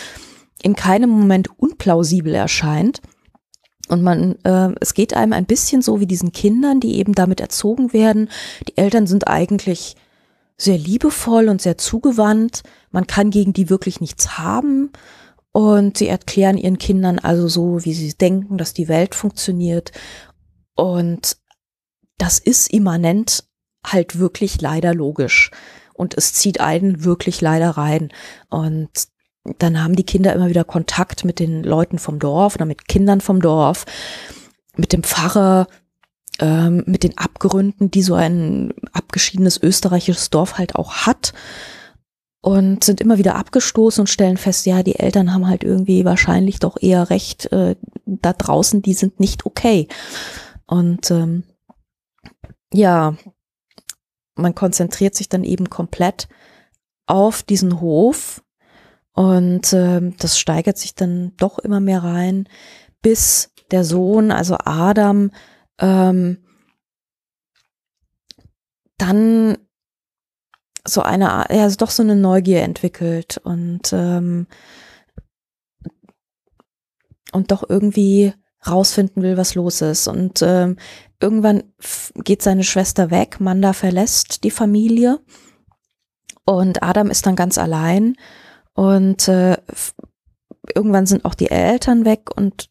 in 0.64 0.76
keinem 0.76 1.12
Moment 1.12 1.50
unplausibel 1.60 2.34
erscheint. 2.34 3.02
Und 3.88 4.02
man, 4.02 4.36
äh, 4.44 4.74
es 4.82 4.94
geht 4.94 5.14
einem 5.14 5.34
ein 5.34 5.46
bisschen 5.46 5.82
so 5.82 6.00
wie 6.00 6.08
diesen 6.08 6.32
Kindern, 6.32 6.80
die 6.80 6.98
eben 6.98 7.14
damit 7.14 7.40
erzogen 7.40 7.94
werden. 7.94 8.30
Die 8.68 8.78
Eltern 8.78 9.08
sind 9.08 9.28
eigentlich 9.28 9.96
sehr 10.58 10.78
liebevoll 10.78 11.50
und 11.50 11.62
sehr 11.62 11.78
zugewandt. 11.78 12.64
Man 12.92 13.08
kann 13.08 13.30
gegen 13.30 13.54
die 13.54 13.70
wirklich 13.70 14.02
nichts 14.02 14.38
haben. 14.38 14.92
Und 15.52 15.98
sie 15.98 16.08
erklären 16.08 16.58
ihren 16.58 16.78
Kindern 16.78 17.20
also 17.20 17.48
so, 17.48 17.86
wie 17.86 17.94
sie 17.94 18.14
denken, 18.14 18.58
dass 18.58 18.74
die 18.74 18.88
Welt 18.88 19.16
funktioniert. 19.16 19.92
Und 20.76 21.38
das 22.18 22.40
ist 22.40 22.74
immanent 22.74 23.46
halt 23.86 24.20
wirklich 24.20 24.60
leider 24.62 24.94
logisch. 24.94 25.52
Und 25.94 26.18
es 26.18 26.34
zieht 26.34 26.60
einen 26.60 27.06
wirklich 27.06 27.40
leider 27.40 27.72
rein. 27.72 28.12
Und 28.50 28.90
dann 29.58 29.82
haben 29.84 29.96
die 29.96 30.06
Kinder 30.06 30.34
immer 30.34 30.50
wieder 30.50 30.64
Kontakt 30.64 31.24
mit 31.24 31.40
den 31.40 31.64
Leuten 31.64 32.00
vom 32.00 32.20
Dorf 32.20 32.56
oder 32.56 32.66
mit 32.66 32.88
Kindern 32.88 33.22
vom 33.22 33.42
Dorf, 33.42 33.86
mit 34.76 34.92
dem 34.92 35.04
Pfarrer, 35.04 35.68
ähm, 36.40 36.84
mit 36.88 37.04
den 37.04 37.18
Abgründen, 37.18 37.92
die 37.92 38.02
so 38.02 38.16
ein 38.16 38.74
abgeschiedenes 38.92 39.62
österreichisches 39.62 40.30
Dorf 40.30 40.58
halt 40.58 40.76
auch 40.76 41.06
hat 41.06 41.34
und 42.42 42.84
sind 42.84 43.02
immer 43.02 43.18
wieder 43.18 43.36
abgestoßen 43.36 44.02
und 44.02 44.08
stellen 44.08 44.38
fest, 44.38 44.66
ja, 44.66 44.84
die 44.84 45.00
Eltern 45.00 45.34
haben 45.34 45.48
halt 45.48 45.64
irgendwie 45.64 46.06
wahrscheinlich 46.06 46.60
doch 46.60 46.78
eher 46.82 47.10
recht, 47.10 47.52
äh, 47.52 47.76
da 48.06 48.34
draußen, 48.34 48.82
die 48.82 48.94
sind 48.94 49.20
nicht 49.20 49.46
okay. 49.46 49.88
Und 50.68 51.10
ähm, 51.12 51.44
ja, 52.74 53.16
man 54.36 54.54
konzentriert 54.54 55.16
sich 55.16 55.30
dann 55.30 55.44
eben 55.44 55.70
komplett 55.70 56.28
auf 57.08 57.44
diesen 57.44 57.80
Hof 57.80 58.44
und 59.16 59.72
äh, 59.72 60.12
das 60.20 60.38
steigert 60.38 60.78
sich 60.78 60.94
dann 60.94 61.34
doch 61.38 61.58
immer 61.60 61.80
mehr 61.80 62.04
rein, 62.04 62.50
bis 63.02 63.52
der 63.72 63.86
Sohn, 63.86 64.30
also 64.30 64.58
Adam, 64.60 65.32
ähm, 65.80 66.44
dann 68.98 69.58
so 70.86 71.02
eine, 71.02 71.26
ja, 71.50 71.64
also 71.64 71.78
doch 71.78 71.92
so 71.92 72.04
eine 72.04 72.16
Neugier 72.16 72.62
entwickelt 72.62 73.38
und 73.38 73.92
ähm, 73.94 74.48
und 77.32 77.52
doch 77.52 77.68
irgendwie 77.68 78.34
rausfinden 78.68 79.24
will, 79.24 79.38
was 79.38 79.56
los 79.56 79.82
ist. 79.82 80.08
Und 80.08 80.42
ähm, 80.42 80.78
irgendwann 81.22 81.64
geht 82.24 82.42
seine 82.42 82.64
Schwester 82.64 83.12
weg, 83.12 83.40
Manda 83.40 83.74
verlässt 83.74 84.44
die 84.44 84.52
Familie 84.52 85.20
und 86.46 86.84
Adam 86.84 87.10
ist 87.10 87.26
dann 87.26 87.36
ganz 87.36 87.58
allein 87.58 88.16
und 88.76 89.28
äh, 89.30 89.58
irgendwann 90.74 91.06
sind 91.06 91.26
auch 91.26 91.34
die 91.34 91.50
Eltern 91.50 92.06
weg 92.06 92.30
und 92.36 92.70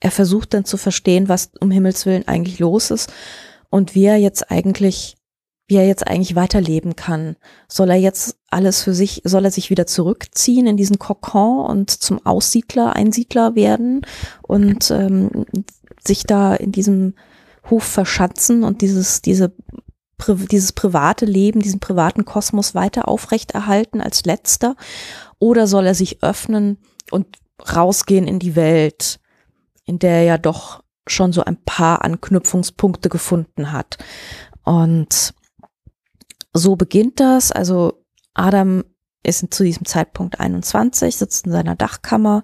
er 0.00 0.10
versucht 0.10 0.52
dann 0.52 0.64
zu 0.64 0.76
verstehen, 0.76 1.28
was 1.28 1.52
um 1.60 1.70
Himmels 1.70 2.06
Willen 2.06 2.26
eigentlich 2.26 2.58
los 2.58 2.90
ist 2.90 3.12
und 3.70 3.94
wie 3.94 4.04
er 4.04 4.16
jetzt 4.16 4.50
eigentlich, 4.50 5.16
wie 5.68 5.76
er 5.76 5.86
jetzt 5.86 6.06
eigentlich 6.06 6.34
weiterleben 6.34 6.96
kann. 6.96 7.36
Soll 7.68 7.90
er 7.90 7.96
jetzt 7.96 8.36
alles 8.50 8.82
für 8.82 8.94
sich, 8.94 9.22
soll 9.24 9.44
er 9.44 9.52
sich 9.52 9.70
wieder 9.70 9.86
zurückziehen 9.86 10.66
in 10.66 10.76
diesen 10.76 10.98
Kokon 10.98 11.66
und 11.66 11.90
zum 11.90 12.26
Aussiedler, 12.26 12.96
Einsiedler 12.96 13.54
werden 13.54 14.04
und 14.42 14.90
ähm, 14.90 15.46
sich 16.04 16.24
da 16.24 16.54
in 16.56 16.72
diesem 16.72 17.14
Hof 17.70 17.84
verschanzen 17.84 18.64
und 18.64 18.82
dieses, 18.82 19.22
diese 19.22 19.54
dieses 20.28 20.72
private 20.72 21.24
Leben, 21.24 21.60
diesen 21.60 21.80
privaten 21.80 22.24
Kosmos 22.24 22.74
weiter 22.74 23.08
aufrechterhalten 23.08 24.00
als 24.00 24.24
letzter? 24.24 24.76
Oder 25.38 25.66
soll 25.66 25.86
er 25.86 25.94
sich 25.94 26.22
öffnen 26.22 26.78
und 27.10 27.26
rausgehen 27.74 28.26
in 28.26 28.38
die 28.38 28.56
Welt, 28.56 29.20
in 29.84 29.98
der 29.98 30.18
er 30.18 30.24
ja 30.24 30.38
doch 30.38 30.82
schon 31.06 31.32
so 31.32 31.44
ein 31.44 31.62
paar 31.64 32.02
Anknüpfungspunkte 32.02 33.08
gefunden 33.08 33.72
hat? 33.72 33.98
Und 34.64 35.34
so 36.52 36.76
beginnt 36.76 37.20
das. 37.20 37.52
Also 37.52 38.04
Adam 38.34 38.84
ist 39.22 39.52
zu 39.52 39.64
diesem 39.64 39.84
Zeitpunkt 39.84 40.40
21, 40.40 41.16
sitzt 41.16 41.46
in 41.46 41.52
seiner 41.52 41.76
Dachkammer 41.76 42.42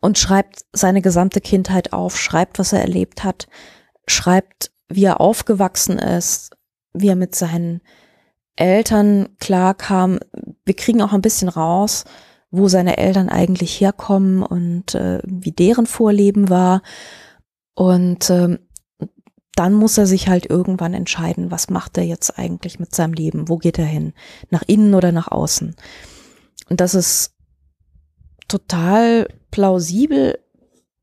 und 0.00 0.18
schreibt 0.18 0.64
seine 0.72 1.02
gesamte 1.02 1.40
Kindheit 1.40 1.92
auf, 1.92 2.18
schreibt, 2.18 2.58
was 2.58 2.72
er 2.72 2.80
erlebt 2.80 3.24
hat, 3.24 3.46
schreibt, 4.06 4.70
wie 4.88 5.04
er 5.04 5.20
aufgewachsen 5.20 5.98
ist, 5.98 6.50
wie 6.94 7.08
er 7.08 7.16
mit 7.16 7.34
seinen 7.34 7.80
Eltern 8.56 9.30
klarkam. 9.40 10.18
Wir 10.64 10.74
kriegen 10.74 11.02
auch 11.02 11.12
ein 11.12 11.22
bisschen 11.22 11.48
raus, 11.48 12.04
wo 12.50 12.68
seine 12.68 12.98
Eltern 12.98 13.28
eigentlich 13.28 13.80
herkommen 13.80 14.42
und 14.42 14.94
äh, 14.94 15.20
wie 15.24 15.52
deren 15.52 15.86
Vorleben 15.86 16.48
war. 16.48 16.82
Und 17.74 18.30
ähm, 18.30 18.60
dann 19.56 19.74
muss 19.74 19.98
er 19.98 20.06
sich 20.06 20.28
halt 20.28 20.46
irgendwann 20.46 20.94
entscheiden, 20.94 21.50
was 21.50 21.70
macht 21.70 21.96
er 21.98 22.04
jetzt 22.04 22.38
eigentlich 22.38 22.78
mit 22.78 22.94
seinem 22.94 23.12
Leben? 23.12 23.48
Wo 23.48 23.58
geht 23.58 23.78
er 23.78 23.86
hin? 23.86 24.12
Nach 24.50 24.62
innen 24.66 24.94
oder 24.94 25.12
nach 25.12 25.28
außen? 25.28 25.74
Und 26.68 26.80
das 26.80 26.94
ist 26.94 27.34
total 28.48 29.28
plausibel 29.50 30.38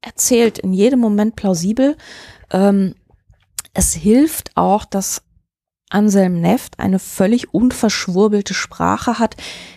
erzählt, 0.01 0.59
in 0.59 0.73
jedem 0.73 0.99
Moment 0.99 1.35
plausibel. 1.35 1.95
Ähm, 2.51 2.95
es 3.73 3.93
hilft 3.93 4.51
auch, 4.55 4.85
dass 4.85 5.23
Anselm 5.91 6.39
Neft 6.41 6.79
eine 6.79 6.99
völlig 6.99 7.53
unverschwurbelte 7.53 8.53
Sprache 8.53 9.19
hat, 9.19 9.35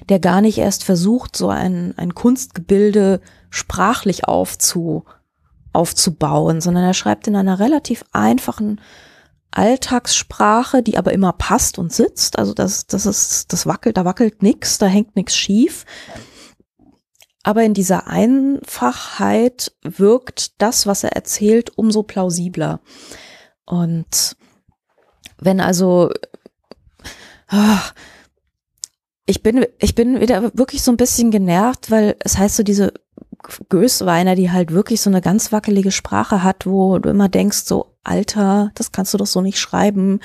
der 0.08 0.20
gar 0.20 0.40
nicht 0.40 0.58
erst 0.58 0.84
versucht, 0.84 1.36
so 1.36 1.48
ein, 1.48 1.94
ein 1.96 2.14
Kunstgebilde 2.14 3.20
sprachlich 3.50 4.26
aufzu, 4.26 5.04
aufzubauen, 5.72 6.60
sondern 6.60 6.84
er 6.84 6.94
schreibt 6.94 7.26
in 7.26 7.36
einer 7.36 7.58
relativ 7.58 8.04
einfachen 8.12 8.80
Alltagssprache, 9.50 10.82
die 10.82 10.98
aber 10.98 11.12
immer 11.12 11.32
passt 11.32 11.78
und 11.78 11.92
sitzt. 11.92 12.38
Also 12.38 12.54
das, 12.54 12.86
das 12.86 13.06
ist, 13.06 13.52
das 13.52 13.66
wackelt, 13.66 13.96
da 13.96 14.04
wackelt 14.04 14.42
nix, 14.42 14.78
da 14.78 14.86
hängt 14.86 15.14
nix 15.16 15.36
schief. 15.36 15.84
Aber 17.42 17.62
in 17.62 17.74
dieser 17.74 18.06
Einfachheit 18.06 19.72
wirkt 19.82 20.60
das, 20.62 20.86
was 20.86 21.04
er 21.04 21.12
erzählt, 21.12 21.76
umso 21.76 22.02
plausibler. 22.02 22.80
Und 23.66 24.36
wenn 25.44 25.60
also, 25.60 26.10
ach, 27.46 27.94
ich 29.26 29.42
bin, 29.42 29.64
ich 29.78 29.94
bin 29.94 30.20
wieder 30.20 30.56
wirklich 30.56 30.82
so 30.82 30.90
ein 30.90 30.96
bisschen 30.96 31.30
genervt, 31.30 31.90
weil 31.90 32.16
es 32.20 32.36
heißt 32.36 32.56
so 32.56 32.62
diese 32.62 32.92
Gößweiner, 33.68 34.34
die 34.34 34.50
halt 34.50 34.72
wirklich 34.72 35.00
so 35.00 35.10
eine 35.10 35.20
ganz 35.20 35.52
wackelige 35.52 35.90
Sprache 35.90 36.42
hat, 36.42 36.66
wo 36.66 36.98
du 36.98 37.10
immer 37.10 37.28
denkst, 37.28 37.64
so, 37.64 37.96
Alter, 38.02 38.70
das 38.74 38.92
kannst 38.92 39.14
du 39.14 39.18
doch 39.18 39.26
so 39.26 39.40
nicht 39.40 39.58
schreiben. 39.58 40.20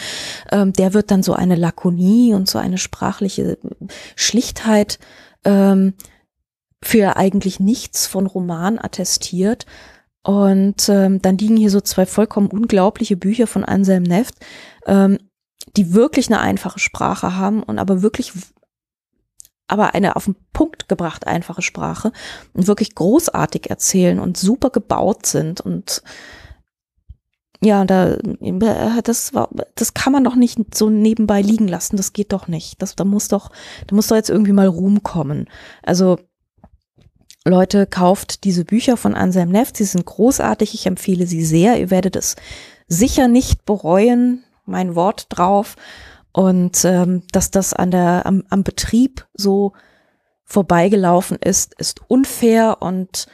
Ähm, 0.51 0.74
der 0.74 0.93
wird 0.93 1.11
dann 1.11 1.24
so 1.24 1.34
eine 1.34 1.55
Lakonie 1.55 2.34
und 2.34 2.49
so 2.49 2.59
eine 2.59 2.78
sprachliche 2.78 3.57
Schlichtheit 4.15 4.99
ähm, 5.45 5.93
für 6.82 7.17
eigentlich 7.17 7.59
nichts 7.59 8.07
von 8.07 8.26
Roman 8.26 8.80
attestiert. 8.80 9.65
Und 10.24 10.89
ähm, 10.89 11.22
dann 11.22 11.38
liegen 11.38 11.57
hier 11.57 11.70
so 11.70 11.80
zwei 11.80 12.05
vollkommen 12.05 12.47
unglaubliche 12.47 13.15
Bücher 13.15 13.47
von 13.47 13.63
Anselm 13.63 14.03
Neft, 14.03 14.36
ähm, 14.90 15.20
die 15.78 15.94
wirklich 15.94 16.28
eine 16.28 16.40
einfache 16.40 16.80
Sprache 16.80 17.36
haben 17.38 17.64
und 17.64 17.80
aber 17.80 18.02
wirklich 18.02 18.34
aber 19.68 19.94
eine 19.94 20.16
auf 20.16 20.26
den 20.26 20.36
Punkt 20.52 20.90
gebracht 20.90 21.28
einfache 21.28 21.62
Sprache 21.62 22.12
und 22.54 22.66
wirklich 22.66 22.96
großartig 22.96 23.70
erzählen 23.70 24.20
und 24.20 24.36
super 24.36 24.72
gebaut 24.72 25.28
sind 25.28 25.62
und 25.62 26.02
ja, 27.62 27.84
da, 27.84 28.16
das 29.04 29.34
war, 29.34 29.50
das 29.76 29.94
kann 29.94 30.14
man 30.14 30.24
doch 30.24 30.36
nicht 30.36 30.74
so 30.74 30.90
nebenbei 30.90 31.42
liegen 31.42 31.68
lassen. 31.68 31.98
Das 31.98 32.14
geht 32.14 32.32
doch 32.32 32.48
nicht. 32.48 32.82
Das, 32.82 32.96
da 32.96 33.04
muss 33.04 33.28
doch, 33.28 33.52
da 33.86 33.96
muss 33.96 34.08
doch 34.08 34.16
jetzt 34.16 34.30
irgendwie 34.30 34.54
mal 34.54 34.68
Ruhm 34.68 35.04
kommen. 35.04 35.50
Also, 35.84 36.20
Leute, 37.44 37.86
kauft 37.86 38.46
diese 38.46 38.64
Bücher 38.64 38.96
von 38.96 39.14
Anselm 39.14 39.50
Neff. 39.50 39.72
Sie 39.76 39.84
sind 39.84 40.06
großartig. 40.06 40.74
Ich 40.74 40.86
empfehle 40.86 41.28
sie 41.28 41.44
sehr. 41.44 41.78
Ihr 41.78 41.90
werdet 41.92 42.16
es 42.16 42.38
sicher 42.88 43.28
nicht 43.28 43.66
bereuen. 43.66 44.46
Mein 44.70 44.95
Wort 44.95 45.28
drauf. 45.30 45.76
Und 46.32 46.86
ähm, 46.86 47.24
dass 47.32 47.51
das 47.51 47.74
an 47.74 47.91
der, 47.91 48.26
am, 48.26 48.43
am 48.49 48.63
Betrieb 48.63 49.28
so 49.34 49.74
vorbeigelaufen 50.45 51.38
ist, 51.38 51.74
ist 51.80 52.01
unfair 52.07 52.78
und 52.82 53.28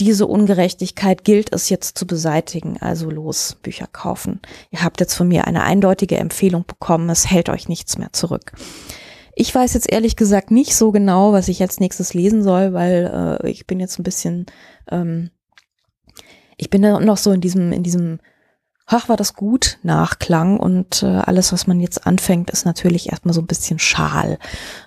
diese 0.00 0.26
Ungerechtigkeit 0.26 1.24
gilt 1.24 1.54
es 1.54 1.68
jetzt 1.68 1.96
zu 1.96 2.06
beseitigen. 2.06 2.78
Also 2.80 3.10
los, 3.10 3.56
Bücher 3.62 3.86
kaufen. 3.86 4.40
Ihr 4.70 4.82
habt 4.82 5.00
jetzt 5.00 5.14
von 5.14 5.28
mir 5.28 5.46
eine 5.46 5.62
eindeutige 5.62 6.16
Empfehlung 6.16 6.64
bekommen. 6.66 7.08
Es 7.10 7.30
hält 7.30 7.48
euch 7.48 7.68
nichts 7.68 7.96
mehr 7.96 8.12
zurück. 8.12 8.52
Ich 9.36 9.54
weiß 9.54 9.74
jetzt 9.74 9.90
ehrlich 9.90 10.16
gesagt 10.16 10.50
nicht 10.50 10.74
so 10.74 10.92
genau, 10.92 11.32
was 11.32 11.48
ich 11.48 11.58
jetzt 11.58 11.80
nächstes 11.80 12.14
lesen 12.14 12.42
soll, 12.42 12.72
weil 12.72 13.38
äh, 13.42 13.50
ich 13.50 13.66
bin 13.66 13.80
jetzt 13.80 13.98
ein 13.98 14.04
bisschen, 14.04 14.46
ähm, 14.90 15.30
ich 16.56 16.70
bin 16.70 16.82
noch 16.82 17.16
so 17.16 17.32
in 17.32 17.40
diesem, 17.40 17.72
in 17.72 17.82
diesem 17.82 18.20
ach, 18.86 19.08
war 19.08 19.16
das 19.16 19.34
gut, 19.34 19.78
Nachklang 19.82 20.58
und 20.58 21.02
äh, 21.02 21.06
alles, 21.06 21.52
was 21.52 21.66
man 21.66 21.80
jetzt 21.80 22.06
anfängt, 22.06 22.50
ist 22.50 22.66
natürlich 22.66 23.10
erstmal 23.10 23.34
so 23.34 23.40
ein 23.40 23.46
bisschen 23.46 23.78
schal 23.78 24.38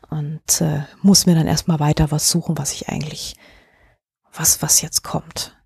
und 0.09 0.61
äh, 0.61 0.83
muss 1.01 1.25
mir 1.25 1.35
dann 1.35 1.47
erstmal 1.47 1.79
weiter 1.79 2.11
was 2.11 2.29
suchen, 2.29 2.57
was 2.57 2.73
ich 2.73 2.89
eigentlich, 2.89 3.35
was, 4.33 4.61
was 4.61 4.81
jetzt 4.81 5.03
kommt. 5.03 5.57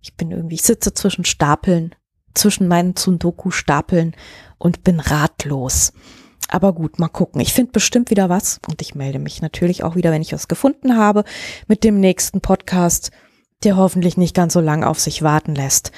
Ich 0.00 0.16
bin 0.16 0.30
irgendwie, 0.30 0.54
ich 0.54 0.62
sitze 0.62 0.94
zwischen 0.94 1.24
Stapeln, 1.24 1.94
zwischen 2.34 2.68
meinen 2.68 2.96
Tsundoku-Stapeln 2.96 4.14
und 4.58 4.82
bin 4.82 5.00
ratlos. 5.00 5.92
Aber 6.48 6.72
gut, 6.74 6.98
mal 6.98 7.08
gucken. 7.08 7.40
Ich 7.40 7.54
finde 7.54 7.72
bestimmt 7.72 8.10
wieder 8.10 8.28
was 8.28 8.60
und 8.68 8.82
ich 8.82 8.94
melde 8.94 9.18
mich 9.18 9.40
natürlich 9.40 9.82
auch 9.82 9.96
wieder, 9.96 10.10
wenn 10.10 10.22
ich 10.22 10.32
was 10.32 10.48
gefunden 10.48 10.96
habe, 10.96 11.24
mit 11.68 11.84
dem 11.84 12.00
nächsten 12.00 12.40
Podcast, 12.40 13.12
der 13.62 13.76
hoffentlich 13.76 14.16
nicht 14.16 14.34
ganz 14.34 14.52
so 14.52 14.60
lang 14.60 14.84
auf 14.84 15.00
sich 15.00 15.22
warten 15.22 15.54
lässt. 15.54 15.90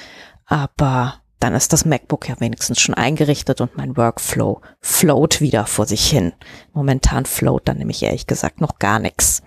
Aber 0.45 1.21
dann 1.39 1.53
ist 1.53 1.71
das 1.73 1.85
MacBook 1.85 2.27
ja 2.27 2.39
wenigstens 2.39 2.79
schon 2.79 2.95
eingerichtet 2.95 3.61
und 3.61 3.77
mein 3.77 3.95
Workflow 3.95 4.61
float 4.81 5.39
wieder 5.39 5.65
vor 5.65 5.85
sich 5.85 6.09
hin. 6.09 6.33
Momentan 6.73 7.25
float 7.25 7.67
dann 7.67 7.77
nämlich 7.77 8.01
ehrlich 8.01 8.27
gesagt 8.27 8.59
noch 8.59 8.79
gar 8.79 8.99
nichts. 8.99 9.43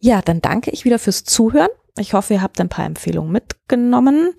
Ja, 0.00 0.20
dann 0.20 0.42
danke 0.42 0.70
ich 0.70 0.84
wieder 0.84 0.98
fürs 0.98 1.24
Zuhören. 1.24 1.70
Ich 1.96 2.12
hoffe, 2.12 2.34
ihr 2.34 2.42
habt 2.42 2.60
ein 2.60 2.68
paar 2.68 2.84
Empfehlungen 2.84 3.32
mitgenommen. 3.32 4.34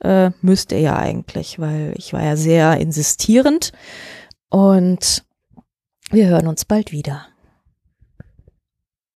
Äh, 0.00 0.30
müsst 0.42 0.72
ihr 0.72 0.80
ja 0.80 0.96
eigentlich, 0.96 1.58
weil 1.58 1.94
ich 1.96 2.12
war 2.12 2.22
ja 2.22 2.36
sehr 2.36 2.76
insistierend. 2.76 3.72
Und 4.48 5.24
wir 6.10 6.26
hören 6.26 6.48
uns 6.48 6.64
bald 6.64 6.92
wieder. 6.92 7.26